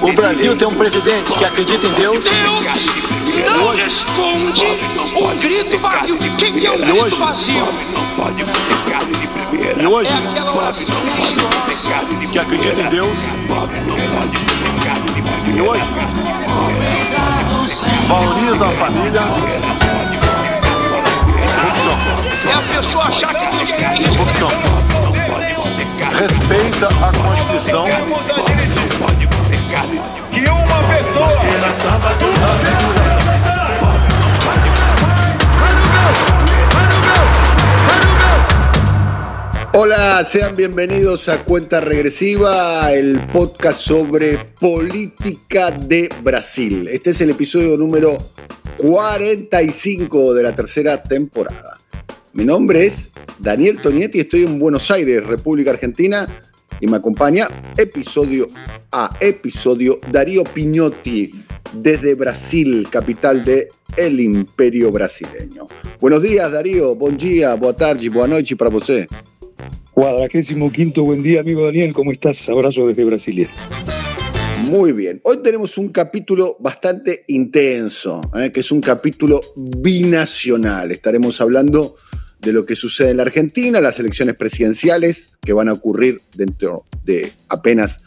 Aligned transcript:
O 0.00 0.12
Brasil 0.12 0.56
tem 0.56 0.68
um 0.68 0.74
presidente 0.74 1.32
que 1.32 1.44
acredita 1.44 1.86
em 1.86 1.92
Deus. 1.92 2.24
Deus 2.24 3.50
não 3.50 3.66
hoje, 3.66 3.84
responde 3.84 4.64
o 5.16 5.36
grito 5.38 5.78
vazio. 5.78 6.18
Quem 6.36 6.64
é 6.64 6.70
o 6.70 6.78
grito 6.78 7.02
hoje, 7.02 7.16
vazio? 7.16 7.66
E 9.80 9.86
hoje, 9.86 10.10
é 10.10 10.30
aquela 10.30 10.56
oração 10.56 10.96
que 12.30 12.38
acredita 12.38 12.80
em 12.80 12.88
Deus. 12.88 13.18
E 15.54 15.60
hoje, 15.60 15.84
valoriza 18.06 18.66
a 18.66 18.72
família. 18.72 19.20
É 22.46 22.52
a 22.52 22.76
pessoa 22.76 23.04
achar 23.04 23.34
que 23.34 23.44
Corrupção. 24.16 24.48
Respeita 26.18 26.88
a 26.88 27.12
Constituição. 27.12 28.53
Hola, 39.76 40.24
sean 40.24 40.54
bienvenidos 40.54 41.28
a 41.28 41.38
Cuenta 41.44 41.80
Regresiva, 41.80 42.92
el 42.92 43.18
podcast 43.32 43.80
sobre 43.80 44.38
política 44.60 45.72
de 45.72 46.08
Brasil. 46.22 46.88
Este 46.88 47.10
es 47.10 47.20
el 47.20 47.30
episodio 47.30 47.76
número 47.76 48.16
45 48.78 50.32
de 50.32 50.42
la 50.42 50.54
tercera 50.54 51.02
temporada. 51.02 51.76
Mi 52.34 52.44
nombre 52.44 52.86
es 52.86 53.12
Daniel 53.40 53.80
Tonietti, 53.80 54.20
estoy 54.20 54.44
en 54.44 54.58
Buenos 54.58 54.90
Aires, 54.90 55.26
República 55.26 55.72
Argentina, 55.72 56.26
y 56.80 56.86
me 56.86 56.96
acompaña 56.96 57.48
episodio 57.76 58.46
a 58.92 59.16
episodio 59.20 60.00
Darío 60.10 60.44
Piñotti 60.44 61.30
desde 61.72 62.14
Brasil, 62.14 62.86
capital 62.90 63.44
de 63.44 63.68
el 63.96 64.20
Imperio 64.20 64.90
Brasileño. 64.90 65.66
Buenos 66.00 66.22
días, 66.22 66.50
Darío. 66.50 66.94
Buen 66.94 67.16
día, 67.16 67.54
boa 67.54 67.74
tarde, 67.74 68.08
boa 68.08 68.26
noite 68.26 68.56
para 68.56 68.70
você. 68.70 69.06
Cuadragésimo 69.92 70.72
quinto, 70.72 71.04
buen 71.04 71.22
día, 71.22 71.40
amigo 71.40 71.64
Daniel, 71.64 71.92
¿cómo 71.92 72.10
estás? 72.10 72.48
Abrazo 72.48 72.86
desde 72.88 73.04
Brasilia. 73.04 73.48
Muy 74.64 74.92
bien. 74.92 75.20
Hoy 75.24 75.42
tenemos 75.42 75.78
un 75.78 75.90
capítulo 75.90 76.56
bastante 76.58 77.24
intenso, 77.28 78.20
¿eh? 78.34 78.50
que 78.50 78.60
es 78.60 78.72
un 78.72 78.80
capítulo 78.80 79.40
binacional. 79.54 80.90
Estaremos 80.90 81.40
hablando 81.40 81.96
de 82.44 82.52
lo 82.52 82.66
que 82.66 82.76
sucede 82.76 83.10
en 83.10 83.16
la 83.16 83.22
Argentina, 83.22 83.80
las 83.80 83.98
elecciones 83.98 84.36
presidenciales 84.36 85.38
que 85.40 85.52
van 85.52 85.68
a 85.68 85.72
ocurrir 85.72 86.20
dentro 86.36 86.84
de 87.04 87.32
apenas 87.48 88.00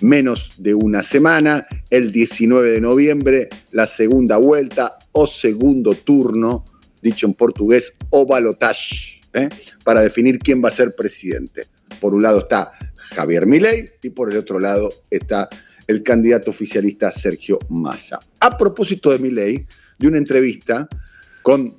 menos 0.00 0.54
de 0.58 0.74
una 0.74 1.02
semana, 1.02 1.66
el 1.90 2.10
19 2.10 2.70
de 2.70 2.80
noviembre, 2.80 3.48
la 3.70 3.86
segunda 3.86 4.38
vuelta 4.38 4.96
o 5.12 5.26
segundo 5.26 5.94
turno, 5.94 6.64
dicho 7.02 7.26
en 7.26 7.34
portugués, 7.34 7.92
o 8.10 8.26
balotage, 8.26 9.20
¿eh? 9.34 9.48
para 9.84 10.00
definir 10.00 10.38
quién 10.38 10.64
va 10.64 10.70
a 10.70 10.72
ser 10.72 10.94
presidente. 10.94 11.66
Por 12.00 12.14
un 12.14 12.22
lado 12.22 12.40
está 12.40 12.72
Javier 13.14 13.46
Milei 13.46 13.90
y 14.02 14.10
por 14.10 14.32
el 14.32 14.38
otro 14.38 14.58
lado 14.58 14.88
está 15.10 15.48
el 15.86 16.02
candidato 16.02 16.50
oficialista 16.50 17.12
Sergio 17.12 17.58
Massa. 17.68 18.18
A 18.40 18.56
propósito 18.56 19.10
de 19.10 19.18
Milei, 19.18 19.66
de 19.98 20.08
una 20.08 20.18
entrevista 20.18 20.88
con 21.42 21.76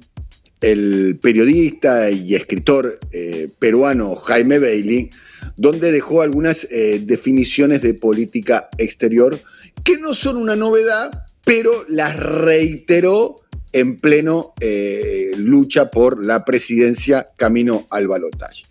el 0.64 1.20
periodista 1.22 2.10
y 2.10 2.36
escritor 2.36 2.98
eh, 3.12 3.50
peruano 3.60 4.16
Jaime 4.16 4.60
Bailey, 4.60 5.10
donde 5.58 5.92
dejó 5.92 6.22
algunas 6.22 6.66
eh, 6.72 7.02
definiciones 7.04 7.82
de 7.82 7.94
política 7.94 8.70
exterior 8.78 9.38
que 9.84 9.98
no 9.98 10.16
son 10.16 10.38
una 10.38 10.56
novedad, 10.56 11.26
pero 11.44 11.84
las 11.90 12.18
reiteró 12.18 13.42
en 13.74 13.98
pleno 13.98 14.54
eh, 14.62 15.32
lucha 15.36 15.92
por 15.92 16.26
la 16.26 16.46
presidencia 16.46 17.28
camino 17.36 17.86
al 17.90 18.08
balotaje. 18.08 18.64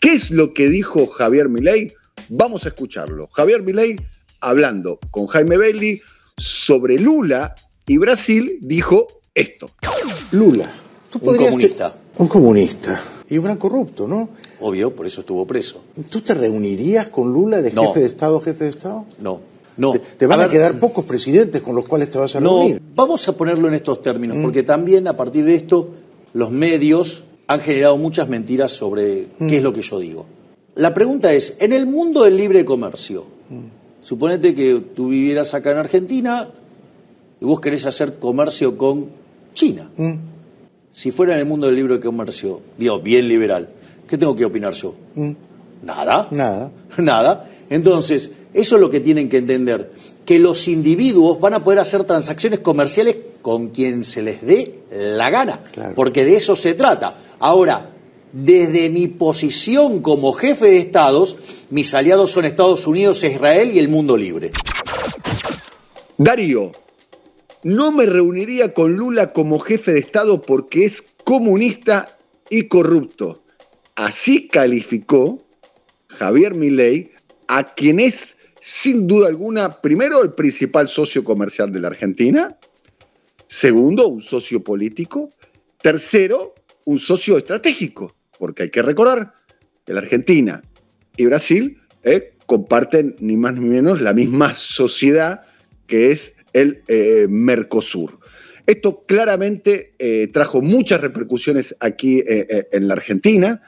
¿Qué 0.00 0.12
es 0.12 0.30
lo 0.30 0.52
que 0.52 0.68
dijo 0.68 1.06
Javier 1.06 1.48
Milei? 1.48 1.94
Vamos 2.28 2.66
a 2.66 2.68
escucharlo. 2.68 3.26
Javier 3.28 3.62
Milei 3.62 3.96
hablando 4.40 5.00
con 5.10 5.26
Jaime 5.28 5.56
Bailey 5.56 6.02
sobre 6.36 6.98
Lula 6.98 7.54
y 7.86 7.96
Brasil 7.96 8.58
dijo 8.60 9.06
esto. 9.34 9.70
Lula. 10.32 10.87
¿Tú 11.10 11.18
Un 11.22 11.36
comunista. 11.36 11.90
te- 12.16 12.22
un 12.22 12.28
comunista. 12.28 13.00
Y 13.30 13.38
un 13.38 13.44
gran 13.44 13.56
corrupto, 13.58 14.06
¿no? 14.08 14.30
Obvio, 14.60 14.94
por 14.94 15.06
eso 15.06 15.20
estuvo 15.20 15.46
preso. 15.46 15.82
¿Tú 16.10 16.20
te 16.22 16.34
reunirías 16.34 17.08
con 17.08 17.32
Lula 17.32 17.60
de 17.62 17.72
No. 17.72 17.84
jefe 17.88 18.00
de 18.00 18.06
Estado, 18.06 18.40
jefe 18.40 18.64
de 18.64 18.70
Estado? 18.70 19.04
No, 19.20 19.40
no. 19.76 19.92
Te, 19.92 19.98
te 20.18 20.26
van 20.26 20.40
a, 20.40 20.44
ver, 20.44 20.52
quedar 20.52 20.78
pocos 20.78 21.04
presidentes 21.04 21.60
con 21.62 21.74
los 21.76 21.86
cuales 21.86 22.10
te 22.10 22.18
vas 22.18 22.34
a 22.36 22.40
No, 22.40 22.60
reunir. 22.60 22.82
vamos 22.94 23.28
a 23.28 23.36
ponerlo 23.36 23.68
en 23.68 23.74
estos 23.74 24.00
términos, 24.02 24.36
Mm. 24.38 24.42
porque 24.42 24.62
también 24.62 25.06
a 25.08 25.16
partir 25.16 25.44
de 25.44 25.54
esto 25.54 25.90
los 26.32 26.50
medios 26.50 27.24
han 27.46 27.60
generado 27.60 27.96
muchas 27.98 28.28
mentiras 28.28 28.72
sobre 28.72 29.26
Mm. 29.38 29.46
qué 29.48 29.58
es 29.58 29.62
lo 29.62 29.72
que 29.72 29.82
yo 29.82 29.98
digo. 29.98 30.26
La 30.74 30.94
pregunta 30.94 31.32
es, 31.32 31.56
en 31.58 31.72
el 31.72 31.86
mundo 31.86 32.24
del 32.24 32.36
libre 32.36 32.64
comercio, 32.64 33.24
Mm. 33.50 34.02
suponete 34.02 34.54
que 34.54 34.82
tú 34.94 35.08
vivieras 35.08 35.52
acá 35.54 35.70
en 35.72 35.78
Argentina 35.78 36.48
y 37.40 37.44
vos 37.44 37.60
querés 37.60 37.84
hacer 37.86 38.18
comercio 38.18 38.76
con 38.78 39.06
China. 39.54 39.90
Si 40.92 41.10
fuera 41.10 41.34
en 41.34 41.40
el 41.40 41.46
mundo 41.46 41.66
del 41.66 41.76
libre 41.76 42.00
comercio, 42.00 42.60
digo, 42.76 42.98
bien 43.00 43.28
liberal, 43.28 43.68
¿qué 44.08 44.18
tengo 44.18 44.34
que 44.34 44.44
opinar 44.44 44.72
yo? 44.72 44.94
Mm. 45.14 45.30
Nada. 45.82 46.28
Nada. 46.30 46.70
Nada. 46.98 47.48
Entonces, 47.70 48.30
eso 48.54 48.74
es 48.76 48.80
lo 48.80 48.90
que 48.90 49.00
tienen 49.00 49.28
que 49.28 49.36
entender, 49.38 49.92
que 50.24 50.38
los 50.38 50.66
individuos 50.68 51.38
van 51.38 51.54
a 51.54 51.62
poder 51.62 51.78
hacer 51.78 52.04
transacciones 52.04 52.60
comerciales 52.60 53.16
con 53.42 53.68
quien 53.68 54.04
se 54.04 54.22
les 54.22 54.44
dé 54.44 54.80
la 54.90 55.30
gana, 55.30 55.62
Claro. 55.72 55.94
porque 55.94 56.24
de 56.24 56.36
eso 56.36 56.56
se 56.56 56.74
trata. 56.74 57.16
Ahora, 57.38 57.90
desde 58.32 58.88
mi 58.90 59.06
posición 59.06 60.00
como 60.02 60.32
jefe 60.32 60.66
de 60.66 60.78
estados, 60.78 61.36
mis 61.70 61.94
aliados 61.94 62.30
son 62.32 62.44
Estados 62.44 62.86
Unidos, 62.86 63.22
Israel 63.22 63.70
y 63.72 63.78
el 63.78 63.88
mundo 63.88 64.16
libre. 64.16 64.50
Darío, 66.16 66.72
no 67.62 67.92
me 67.92 68.06
reuniría 68.06 68.72
con 68.72 68.94
Lula 68.94 69.32
como 69.32 69.58
jefe 69.58 69.92
de 69.92 70.00
Estado 70.00 70.42
porque 70.42 70.84
es 70.84 71.02
comunista 71.24 72.08
y 72.50 72.68
corrupto. 72.68 73.42
Así 73.94 74.48
calificó 74.48 75.42
Javier 76.08 76.54
Milei 76.54 77.12
a 77.48 77.64
quien 77.64 78.00
es, 78.00 78.36
sin 78.60 79.06
duda 79.06 79.28
alguna, 79.28 79.80
primero 79.80 80.22
el 80.22 80.34
principal 80.34 80.88
socio 80.88 81.24
comercial 81.24 81.72
de 81.72 81.80
la 81.80 81.88
Argentina, 81.88 82.56
segundo, 83.46 84.08
un 84.08 84.22
socio 84.22 84.62
político, 84.62 85.30
tercero, 85.80 86.54
un 86.84 86.98
socio 86.98 87.38
estratégico, 87.38 88.14
porque 88.38 88.64
hay 88.64 88.70
que 88.70 88.82
recordar 88.82 89.34
que 89.84 89.94
la 89.94 90.00
Argentina 90.00 90.62
y 91.16 91.26
Brasil 91.26 91.80
eh, 92.02 92.34
comparten 92.46 93.16
ni 93.20 93.36
más 93.36 93.54
ni 93.54 93.66
menos 93.66 94.00
la 94.00 94.12
misma 94.12 94.54
sociedad 94.54 95.42
que 95.86 96.12
es 96.12 96.34
el 96.60 96.82
eh, 96.88 97.26
Mercosur. 97.28 98.18
Esto 98.66 99.04
claramente 99.06 99.94
eh, 99.98 100.28
trajo 100.32 100.60
muchas 100.60 101.00
repercusiones 101.00 101.74
aquí 101.80 102.22
eh, 102.26 102.68
en 102.70 102.86
la 102.86 102.94
Argentina, 102.94 103.62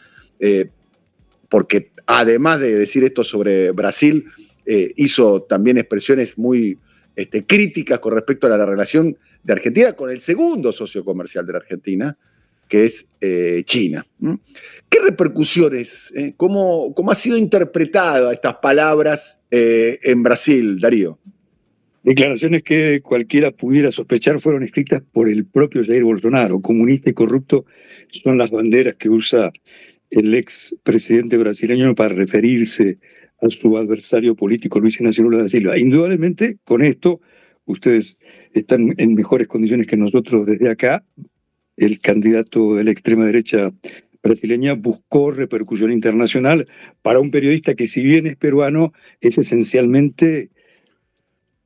porque 1.51 1.93
además 2.07 2.61
de 2.61 2.75
decir 2.75 3.05
esto 3.05 3.23
sobre 3.23 3.73
Brasil, 3.73 4.25
hizo 4.97 5.43
también 5.43 5.77
expresiones 5.77 6.39
muy 6.39 6.79
este, 7.15 7.45
críticas 7.45 7.99
con 7.99 8.15
respecto 8.15 8.47
a 8.47 8.57
la 8.57 8.65
relación 8.65 9.19
de 9.43 9.53
Argentina 9.53 9.93
con 9.93 10.11
el 10.11 10.23
segundo 10.23 10.73
socio 10.73 11.05
comercial 11.05 11.47
de 11.47 11.53
la 11.53 11.59
Argentina, 11.59 12.17
que 12.67 12.87
es 12.87 13.05
China. 13.67 14.07
¿Qué 14.89 15.01
repercusiones, 15.01 16.11
cómo, 16.39 16.95
cómo 16.95 17.11
ha 17.11 17.15
sido 17.15 17.37
interpretada 17.37 18.33
estas 18.33 18.57
palabras 18.63 19.39
en 19.51 20.23
Brasil, 20.23 20.81
Darío? 20.81 21.19
Declaraciones 22.03 22.63
que 22.63 23.03
cualquiera 23.03 23.51
pudiera 23.51 23.93
sospechar 23.93 24.41
fueron 24.41 24.63
escritas 24.63 25.03
por 25.13 25.29
el 25.29 25.45
propio 25.45 25.85
Jair 25.85 26.03
Bolsonaro. 26.03 26.61
Comunista 26.61 27.11
y 27.11 27.13
corrupto 27.13 27.67
son 28.09 28.39
las 28.39 28.51
banderas 28.51 28.97
que 28.97 29.11
usa 29.11 29.53
el 30.09 30.35
ex 30.35 30.77
presidente 30.83 31.37
brasileño 31.37 31.95
para 31.95 32.15
referirse 32.15 32.99
a 33.43 33.51
su 33.51 33.77
adversario 33.77 34.35
político 34.35 34.81
Luis 34.81 34.99
Ignacio 34.99 35.25
Lula 35.25 35.39
da 35.39 35.49
Silva. 35.49 35.79
Indudablemente, 35.79 36.57
con 36.65 36.83
esto, 36.83 37.21
ustedes 37.67 38.19
están 38.55 38.95
en 38.97 39.15
mejores 39.15 39.47
condiciones 39.47 39.87
que 39.87 39.97
nosotros 39.99 40.47
desde 40.47 40.71
acá, 40.71 41.05
el 41.77 42.01
candidato 42.01 42.77
de 42.77 42.85
la 42.85 42.91
extrema 42.93 43.27
derecha 43.27 43.73
brasileña 44.23 44.73
buscó 44.75 45.31
repercusión 45.31 45.93
internacional 45.93 46.67
para 47.03 47.21
un 47.21 47.31
periodista 47.31 47.75
que 47.75 47.87
si 47.87 48.03
bien 48.03 48.27
es 48.27 48.37
peruano, 48.37 48.93
es 49.21 49.39
esencialmente 49.39 50.51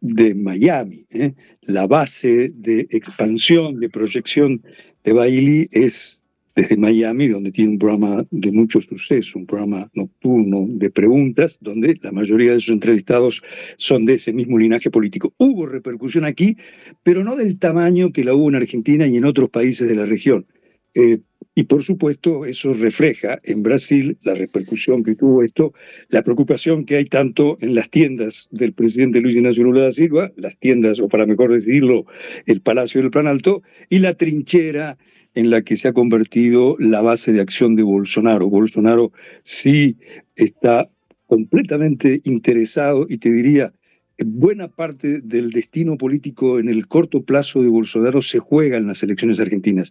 de 0.05 0.35
Miami. 0.35 1.07
¿eh? 1.11 1.33
La 1.63 1.87
base 1.87 2.53
de 2.55 2.87
expansión, 2.91 3.81
de 3.81 3.89
proyección 3.89 4.63
de 5.03 5.13
Bailey 5.15 5.69
es 5.73 6.21
desde 6.55 6.77
Miami, 6.77 7.29
donde 7.29 7.51
tiene 7.51 7.71
un 7.73 7.79
programa 7.79 8.25
de 8.31 8.53
mucho 8.53 8.81
suceso, 8.81 9.39
un 9.39 9.47
programa 9.47 9.91
nocturno 9.95 10.67
de 10.69 10.91
preguntas, 10.91 11.59
donde 11.61 11.99
la 12.03 12.13
mayoría 12.13 12.53
de 12.53 12.61
sus 12.61 12.75
entrevistados 12.75 13.43
son 13.77 14.05
de 14.05 14.15
ese 14.15 14.33
mismo 14.33 14.59
linaje 14.59 14.91
político. 14.91 15.33
Hubo 15.39 15.67
repercusión 15.67 16.27
aquí, 16.27 16.57
pero 17.03 17.25
no 17.25 17.35
del 17.35 17.59
tamaño 17.59 18.13
que 18.13 18.25
la 18.25 18.35
hubo 18.35 18.51
en 18.51 18.57
Argentina 18.57 19.07
y 19.07 19.17
en 19.17 19.25
otros 19.25 19.49
países 19.49 19.89
de 19.89 19.97
la 19.97 20.05
región. 20.05 20.47
Eh, 20.95 21.21
y 21.55 21.65
por 21.65 21.85
supuesto, 21.85 22.47
eso 22.47 22.73
refleja 22.73 23.39
en 23.45 23.63
Brasil 23.63 24.19
la 24.25 24.35
repercusión 24.35 25.05
que 25.05 25.15
tuvo 25.15 25.43
esto, 25.43 25.73
la 26.09 26.23
preocupación 26.23 26.85
que 26.85 26.97
hay 26.97 27.05
tanto 27.05 27.57
en 27.61 27.75
las 27.75 27.91
tiendas 27.91 28.49
del 28.51 28.73
presidente 28.73 29.21
Luis 29.21 29.37
Ignacio 29.37 29.63
Lula 29.63 29.83
da 29.83 29.93
Silva, 29.93 30.33
las 30.37 30.59
tiendas, 30.59 30.99
o 30.99 31.09
para 31.09 31.27
mejor 31.27 31.53
decirlo, 31.53 32.07
el 32.47 32.61
Palacio 32.61 33.01
del 33.01 33.13
Planalto, 33.13 33.63
y 33.89 34.01
la 34.01 34.15
trinchera 34.15 34.99
en 35.35 35.51
la 35.51 35.63
que 35.63 35.77
se 35.77 35.89
ha 35.89 35.93
convertido 35.93 36.77
la 36.79 37.03
base 37.03 37.33
de 37.33 37.41
acción 37.41 37.77
de 37.77 37.83
Bolsonaro. 37.83 38.49
Bolsonaro 38.49 39.13
sí 39.43 39.97
está 40.37 40.91
completamente 41.27 42.21
interesado 42.25 43.07
y 43.09 43.19
te 43.19 43.31
diría, 43.33 43.73
buena 44.19 44.69
parte 44.69 45.21
del 45.21 45.51
destino 45.51 45.97
político 45.97 46.59
en 46.59 46.69
el 46.69 46.87
corto 46.87 47.23
plazo 47.25 47.63
de 47.63 47.69
Bolsonaro 47.69 48.23
se 48.23 48.39
juega 48.39 48.77
en 48.77 48.87
las 48.87 49.03
elecciones 49.03 49.41
argentinas. 49.41 49.91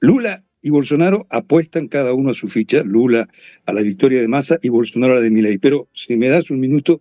Lula 0.00 0.44
y 0.60 0.70
Bolsonaro 0.70 1.26
apuestan 1.30 1.88
cada 1.88 2.12
uno 2.14 2.30
a 2.30 2.34
su 2.34 2.48
ficha, 2.48 2.82
Lula 2.82 3.28
a 3.66 3.72
la 3.72 3.82
victoria 3.82 4.20
de 4.20 4.28
Massa 4.28 4.58
y 4.62 4.68
Bolsonaro 4.68 5.12
a 5.12 5.16
la 5.16 5.22
de 5.22 5.30
Milei. 5.30 5.58
Pero 5.58 5.88
si 5.92 6.16
me 6.16 6.28
das 6.28 6.50
un 6.50 6.60
minuto, 6.60 7.00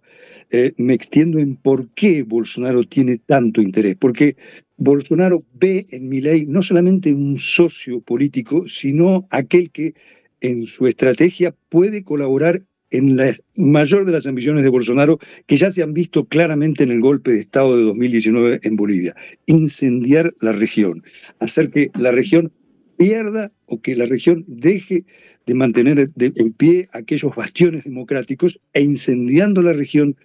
eh, 0.51 0.73
me 0.77 0.93
extiendo 0.93 1.39
en 1.39 1.55
por 1.55 1.89
qué 1.89 2.23
Bolsonaro 2.23 2.83
tiene 2.83 3.17
tanto 3.17 3.61
interés. 3.61 3.95
Porque 3.95 4.35
Bolsonaro 4.77 5.43
ve 5.53 5.87
en 5.91 6.07
Milei 6.07 6.45
no 6.45 6.61
solamente 6.61 7.13
un 7.13 7.39
socio 7.39 8.01
político, 8.01 8.67
sino 8.67 9.27
aquel 9.31 9.71
que 9.71 9.95
en 10.41 10.67
su 10.67 10.85
estrategia 10.87 11.55
puede 11.69 12.03
colaborar 12.03 12.61
en 12.89 13.17
la 13.17 13.35
mayor 13.55 14.05
de 14.05 14.13
las 14.13 14.27
ambiciones 14.27 14.63
de 14.63 14.69
Bolsonaro, 14.69 15.19
que 15.45 15.57
ya 15.57 15.71
se 15.71 15.83
han 15.83 15.93
visto 15.93 16.25
claramente 16.25 16.83
en 16.83 16.91
el 16.91 17.01
golpe 17.01 17.31
de 17.31 17.41
Estado 17.41 17.75
de 17.75 17.83
2019 17.83 18.59
en 18.63 18.75
Bolivia. 18.75 19.15
Incendiar 19.45 20.33
la 20.39 20.53
región, 20.53 21.03
hacer 21.39 21.69
que 21.69 21.91
la 21.99 22.11
región 22.11 22.53
pierda 22.97 23.51
o 23.65 23.81
que 23.81 23.95
la 23.95 24.05
región 24.05 24.43
deje 24.47 25.05
de 25.45 25.53
mantener 25.53 26.11
en 26.17 26.53
pie 26.53 26.89
aquellos 26.91 27.35
bastiones 27.35 27.85
democráticos 27.85 28.59
e 28.73 28.81
incendiando 28.81 29.61
la 29.61 29.73
región 29.73 30.17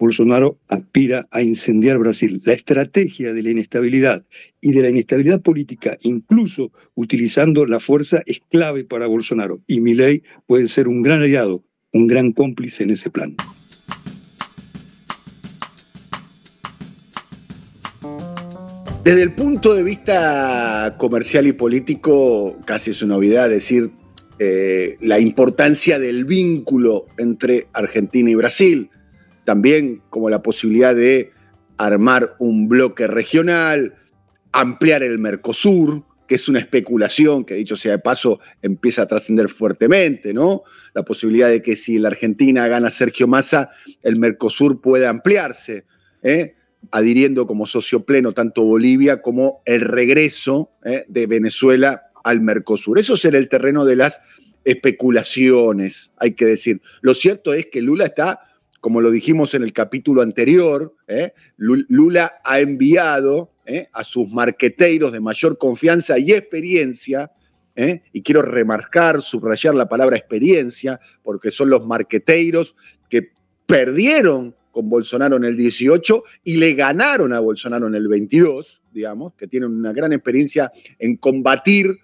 Bolsonaro 0.00 0.58
aspira 0.68 1.28
a 1.30 1.42
incendiar 1.42 1.98
Brasil. 1.98 2.40
La 2.46 2.54
estrategia 2.54 3.34
de 3.34 3.42
la 3.42 3.50
inestabilidad 3.50 4.24
y 4.62 4.72
de 4.72 4.80
la 4.80 4.88
inestabilidad 4.88 5.42
política, 5.42 5.98
incluso 6.00 6.72
utilizando 6.94 7.66
la 7.66 7.80
fuerza, 7.80 8.22
es 8.24 8.40
clave 8.50 8.84
para 8.84 9.06
Bolsonaro. 9.06 9.60
Y 9.66 9.82
Milei 9.82 10.22
puede 10.46 10.68
ser 10.68 10.88
un 10.88 11.02
gran 11.02 11.20
aliado, 11.20 11.62
un 11.92 12.06
gran 12.06 12.32
cómplice 12.32 12.84
en 12.84 12.90
ese 12.90 13.10
plan. 13.10 13.36
Desde 19.02 19.22
el 19.22 19.32
punto 19.32 19.74
de 19.74 19.82
vista 19.82 20.94
comercial 20.98 21.46
y 21.46 21.52
político, 21.52 22.58
casi 22.66 22.90
es 22.90 23.02
una 23.02 23.14
novedad 23.14 23.48
decir 23.48 23.90
eh, 24.38 24.96
la 25.00 25.18
importancia 25.18 25.98
del 25.98 26.24
vínculo 26.24 27.06
entre 27.18 27.68
Argentina 27.72 28.30
y 28.30 28.34
Brasil 28.34 28.90
también 29.50 30.00
como 30.10 30.30
la 30.30 30.42
posibilidad 30.42 30.94
de 30.94 31.32
armar 31.76 32.36
un 32.38 32.68
bloque 32.68 33.06
regional, 33.06 33.94
ampliar 34.52 35.02
el 35.02 35.18
Mercosur, 35.18 36.04
que 36.28 36.36
es 36.36 36.48
una 36.48 36.60
especulación 36.60 37.44
que, 37.44 37.54
dicho 37.54 37.76
sea 37.76 37.90
de 37.90 37.98
paso, 37.98 38.38
empieza 38.62 39.02
a 39.02 39.06
trascender 39.06 39.48
fuertemente, 39.48 40.32
¿no? 40.32 40.62
La 40.94 41.02
posibilidad 41.02 41.48
de 41.48 41.60
que 41.62 41.74
si 41.74 41.98
la 41.98 42.08
Argentina 42.08 42.68
gana 42.68 42.90
Sergio 42.90 43.26
Massa, 43.26 43.70
el 44.04 44.20
Mercosur 44.20 44.80
pueda 44.80 45.08
ampliarse, 45.08 45.84
¿eh? 46.22 46.54
Adhiriendo 46.90 47.46
como 47.46 47.66
socio 47.66 48.04
pleno 48.04 48.32
tanto 48.32 48.62
Bolivia 48.62 49.22
como 49.22 49.62
el 49.64 49.82
regreso 49.82 50.70
¿eh? 50.84 51.04
de 51.08 51.26
Venezuela 51.26 52.02
al 52.24 52.40
Mercosur. 52.40 52.98
Eso 52.98 53.16
será 53.16 53.38
el 53.38 53.48
terreno 53.48 53.84
de 53.84 53.96
las 53.96 54.20
especulaciones, 54.64 56.12
hay 56.16 56.32
que 56.32 56.44
decir. 56.44 56.80
Lo 57.00 57.14
cierto 57.14 57.54
es 57.54 57.66
que 57.66 57.80
Lula 57.80 58.06
está 58.06 58.40
como 58.80 59.02
lo 59.02 59.10
dijimos 59.10 59.52
en 59.54 59.62
el 59.62 59.72
capítulo 59.74 60.22
anterior, 60.22 60.94
¿eh? 61.06 61.34
Lula 61.58 62.40
ha 62.42 62.60
enviado 62.60 63.52
¿eh? 63.66 63.88
a 63.92 64.04
sus 64.04 64.28
marqueteiros 64.30 65.12
de 65.12 65.20
mayor 65.20 65.58
confianza 65.58 66.18
y 66.18 66.32
experiencia, 66.32 67.30
y 68.12 68.20
quiero 68.22 68.42
remarcar, 68.42 69.22
subrayar 69.22 69.74
la 69.74 69.88
palabra 69.88 70.14
experiencia, 70.14 71.00
porque 71.22 71.50
son 71.50 71.70
los 71.70 71.86
marqueteiros 71.86 72.74
que 73.08 73.30
perdieron 73.64 74.54
con 74.70 74.88
Bolsonaro 74.88 75.36
en 75.36 75.44
el 75.44 75.56
18 75.56 76.22
y 76.44 76.56
le 76.56 76.74
ganaron 76.74 77.32
a 77.32 77.40
Bolsonaro 77.40 77.86
en 77.86 77.94
el 77.94 78.08
22, 78.08 78.82
digamos, 78.92 79.34
que 79.34 79.46
tienen 79.46 79.70
una 79.70 79.92
gran 79.92 80.12
experiencia 80.12 80.70
en 80.98 81.16
combatir 81.16 81.98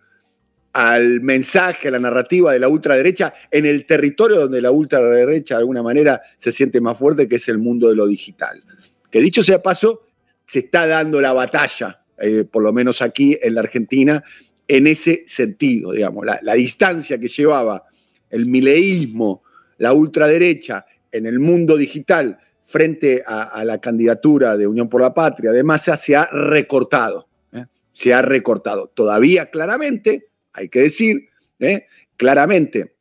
al 0.72 1.22
mensaje, 1.22 1.88
a 1.88 1.90
la 1.90 1.98
narrativa 1.98 2.52
de 2.52 2.58
la 2.58 2.68
ultraderecha 2.68 3.32
en 3.50 3.64
el 3.64 3.86
territorio 3.86 4.40
donde 4.40 4.60
la 4.60 4.70
ultraderecha 4.70 5.54
de 5.54 5.60
alguna 5.60 5.82
manera 5.82 6.20
se 6.36 6.52
siente 6.52 6.82
más 6.82 6.98
fuerte, 6.98 7.26
que 7.26 7.36
es 7.36 7.48
el 7.48 7.56
mundo 7.56 7.88
de 7.88 7.96
lo 7.96 8.06
digital. 8.06 8.62
Que 9.10 9.20
dicho 9.20 9.42
sea 9.42 9.62
paso, 9.62 10.02
se 10.44 10.58
está 10.58 10.86
dando 10.86 11.20
la 11.20 11.32
batalla, 11.32 12.02
eh, 12.18 12.44
por 12.44 12.62
lo 12.62 12.74
menos 12.74 13.00
aquí 13.00 13.38
en 13.40 13.54
la 13.54 13.62
Argentina, 13.62 14.22
en 14.68 14.86
ese 14.86 15.24
sentido, 15.26 15.92
digamos, 15.92 16.26
la, 16.26 16.54
distancia 16.54 17.18
que 17.18 17.28
llevaba 17.28 17.84
el 18.28 18.46
mileísmo, 18.46 19.42
la 19.78 19.92
ultraderecha 19.92 20.84
en 21.10 21.24
el 21.24 21.38
mundo 21.38 21.76
digital 21.76 22.38
frente 22.66 23.22
a, 23.24 23.64
la 23.64 23.80
candidatura 23.80 24.56
de 24.56 24.66
Unión 24.66 24.88
por 24.88 25.00
la 25.00 25.14
Patria 25.14 25.52
de 25.52 25.62
Massa 25.62 25.96
se 25.96 26.16
ha 26.16 26.26
recortado, 26.26 27.28
¿eh? 27.52 27.64
se 27.92 28.12
ha 28.12 28.22
recortado. 28.22 28.90
Todavía 28.92 29.50
claramente 29.50 30.28
hay 30.52 30.68
que 30.68 30.80
decir, 30.80 31.28
¿eh? 31.60 31.86
claramente, 32.16 32.96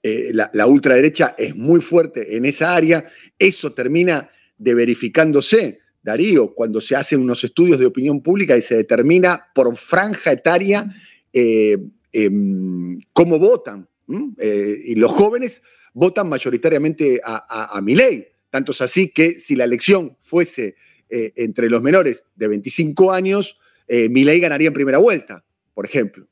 eh, 0.00 0.30
la, 0.32 0.66
ultraderecha 0.66 1.34
es 1.36 1.56
muy 1.56 1.80
fuerte 1.80 2.36
en 2.36 2.44
esa 2.44 2.74
área, 2.74 3.10
eso 3.36 3.72
termina 3.72 4.30
de 4.56 4.74
verificándose, 4.74 5.80
Darío, 6.00 6.54
cuando 6.54 6.80
se 6.80 6.94
hacen 6.94 7.20
unos 7.20 7.42
estudios 7.42 7.80
de 7.80 7.86
opinión 7.86 8.22
pública 8.22 8.56
y 8.56 8.62
se 8.62 8.76
determina 8.76 9.46
por 9.54 9.76
franja 9.76 10.30
etaria 10.32 10.86
em, 11.32 13.00
cómo 13.12 13.38
votan. 13.38 13.88
y 14.06 14.94
los 14.96 15.10
jóvenes 15.10 15.62
votan 15.94 16.28
mayoritariamente 16.28 17.20
a, 17.24 17.76
a, 17.76 17.80
ley. 17.80 18.26
Tanto 18.54 18.70
es 18.70 18.80
así 18.82 19.08
que 19.08 19.40
si 19.40 19.56
la 19.56 19.64
elección 19.64 20.16
fuese 20.22 20.76
entre 21.08 21.68
los 21.68 21.82
menores 21.82 22.24
de 22.36 22.46
25 22.46 23.10
años, 23.10 23.58
mi 23.88 24.22
ley 24.22 24.38
ganaría 24.38 24.68
en 24.68 24.74
primera 24.74 24.98
vuelta, 24.98 25.44
por 25.74 25.86
ejemplo. 25.86 26.28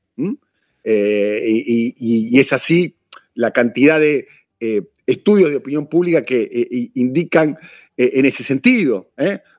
Eh, 0.85 1.95
y, 1.99 2.39
es 2.39 2.53
así 2.53 2.95
la 3.35 3.51
cantidad 3.51 3.99
de 3.99 4.29
eh, 4.61 4.83
estudios 5.05 5.51
de 5.51 5.57
opinión 5.57 5.89
pública 5.89 6.23
que 6.23 6.43
eh, 6.43 6.91
indican 6.95 7.57
en 7.97 8.25
ese 8.25 8.45
sentido. 8.45 9.11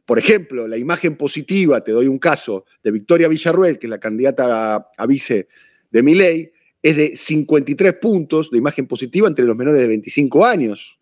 Por 0.06 0.20
ejemplo, 0.20 0.66
la 0.68 0.78
imagen 0.78 1.18
positiva, 1.18 1.84
te 1.84 1.92
doy 1.92 2.08
un 2.08 2.18
caso, 2.18 2.64
de 2.82 2.92
Victoria 2.92 3.28
Villarruel, 3.28 3.78
que 3.78 3.88
es 3.88 3.92
la 3.92 4.00
candidata 4.00 4.90
a, 4.98 5.06
vice 5.06 5.50
de 5.92 6.02
mi 6.02 6.16
ley, 6.16 6.50
es 6.82 6.96
de 6.96 7.18
53 7.18 7.96
puntos 7.96 8.52
de 8.52 8.58
imagen 8.58 8.88
positiva 8.88 9.28
entre 9.28 9.44
los 9.44 9.58
menores 9.58 9.82
de 9.82 9.88
25 9.88 10.46
años. 10.46 10.98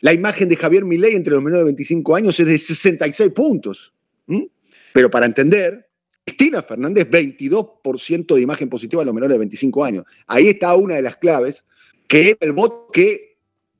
La 0.00 0.12
imagen 0.12 0.48
de 0.48 0.56
Javier 0.56 0.84
Milei 0.84 1.14
entre 1.14 1.32
los 1.32 1.42
menores 1.42 1.62
de 1.62 1.72
25 1.72 2.16
años 2.16 2.40
es 2.40 2.46
de 2.46 2.58
66 2.58 3.32
puntos. 3.32 3.92
Pero 4.92 5.10
para 5.10 5.26
entender, 5.26 5.88
Cristina 6.24 6.62
Fernández, 6.62 7.06
22% 7.08 8.34
de 8.34 8.40
imagen 8.40 8.68
positiva 8.68 9.02
a 9.02 9.04
los 9.04 9.14
menores 9.14 9.34
de 9.34 9.38
25 9.38 9.84
años. 9.84 10.04
Ahí 10.26 10.48
está 10.48 10.74
una 10.74 10.94
de 10.94 11.02
las 11.02 11.16
claves, 11.16 11.66
que 12.06 12.30
es 12.30 12.36
el 12.40 12.52
voto 12.52 12.88
que 12.92 13.36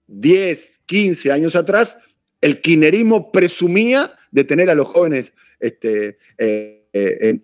10, 0.06 0.80
15 0.86 1.32
años 1.32 1.56
atrás 1.56 1.98
el 2.40 2.60
kirchnerismo 2.60 3.30
presumía 3.30 4.12
de 4.30 4.44
tener 4.44 4.70
a 4.70 4.74
los 4.74 4.88
jóvenes 4.88 5.34
este, 5.58 6.18
eh, 6.38 6.86
eh, 6.92 7.38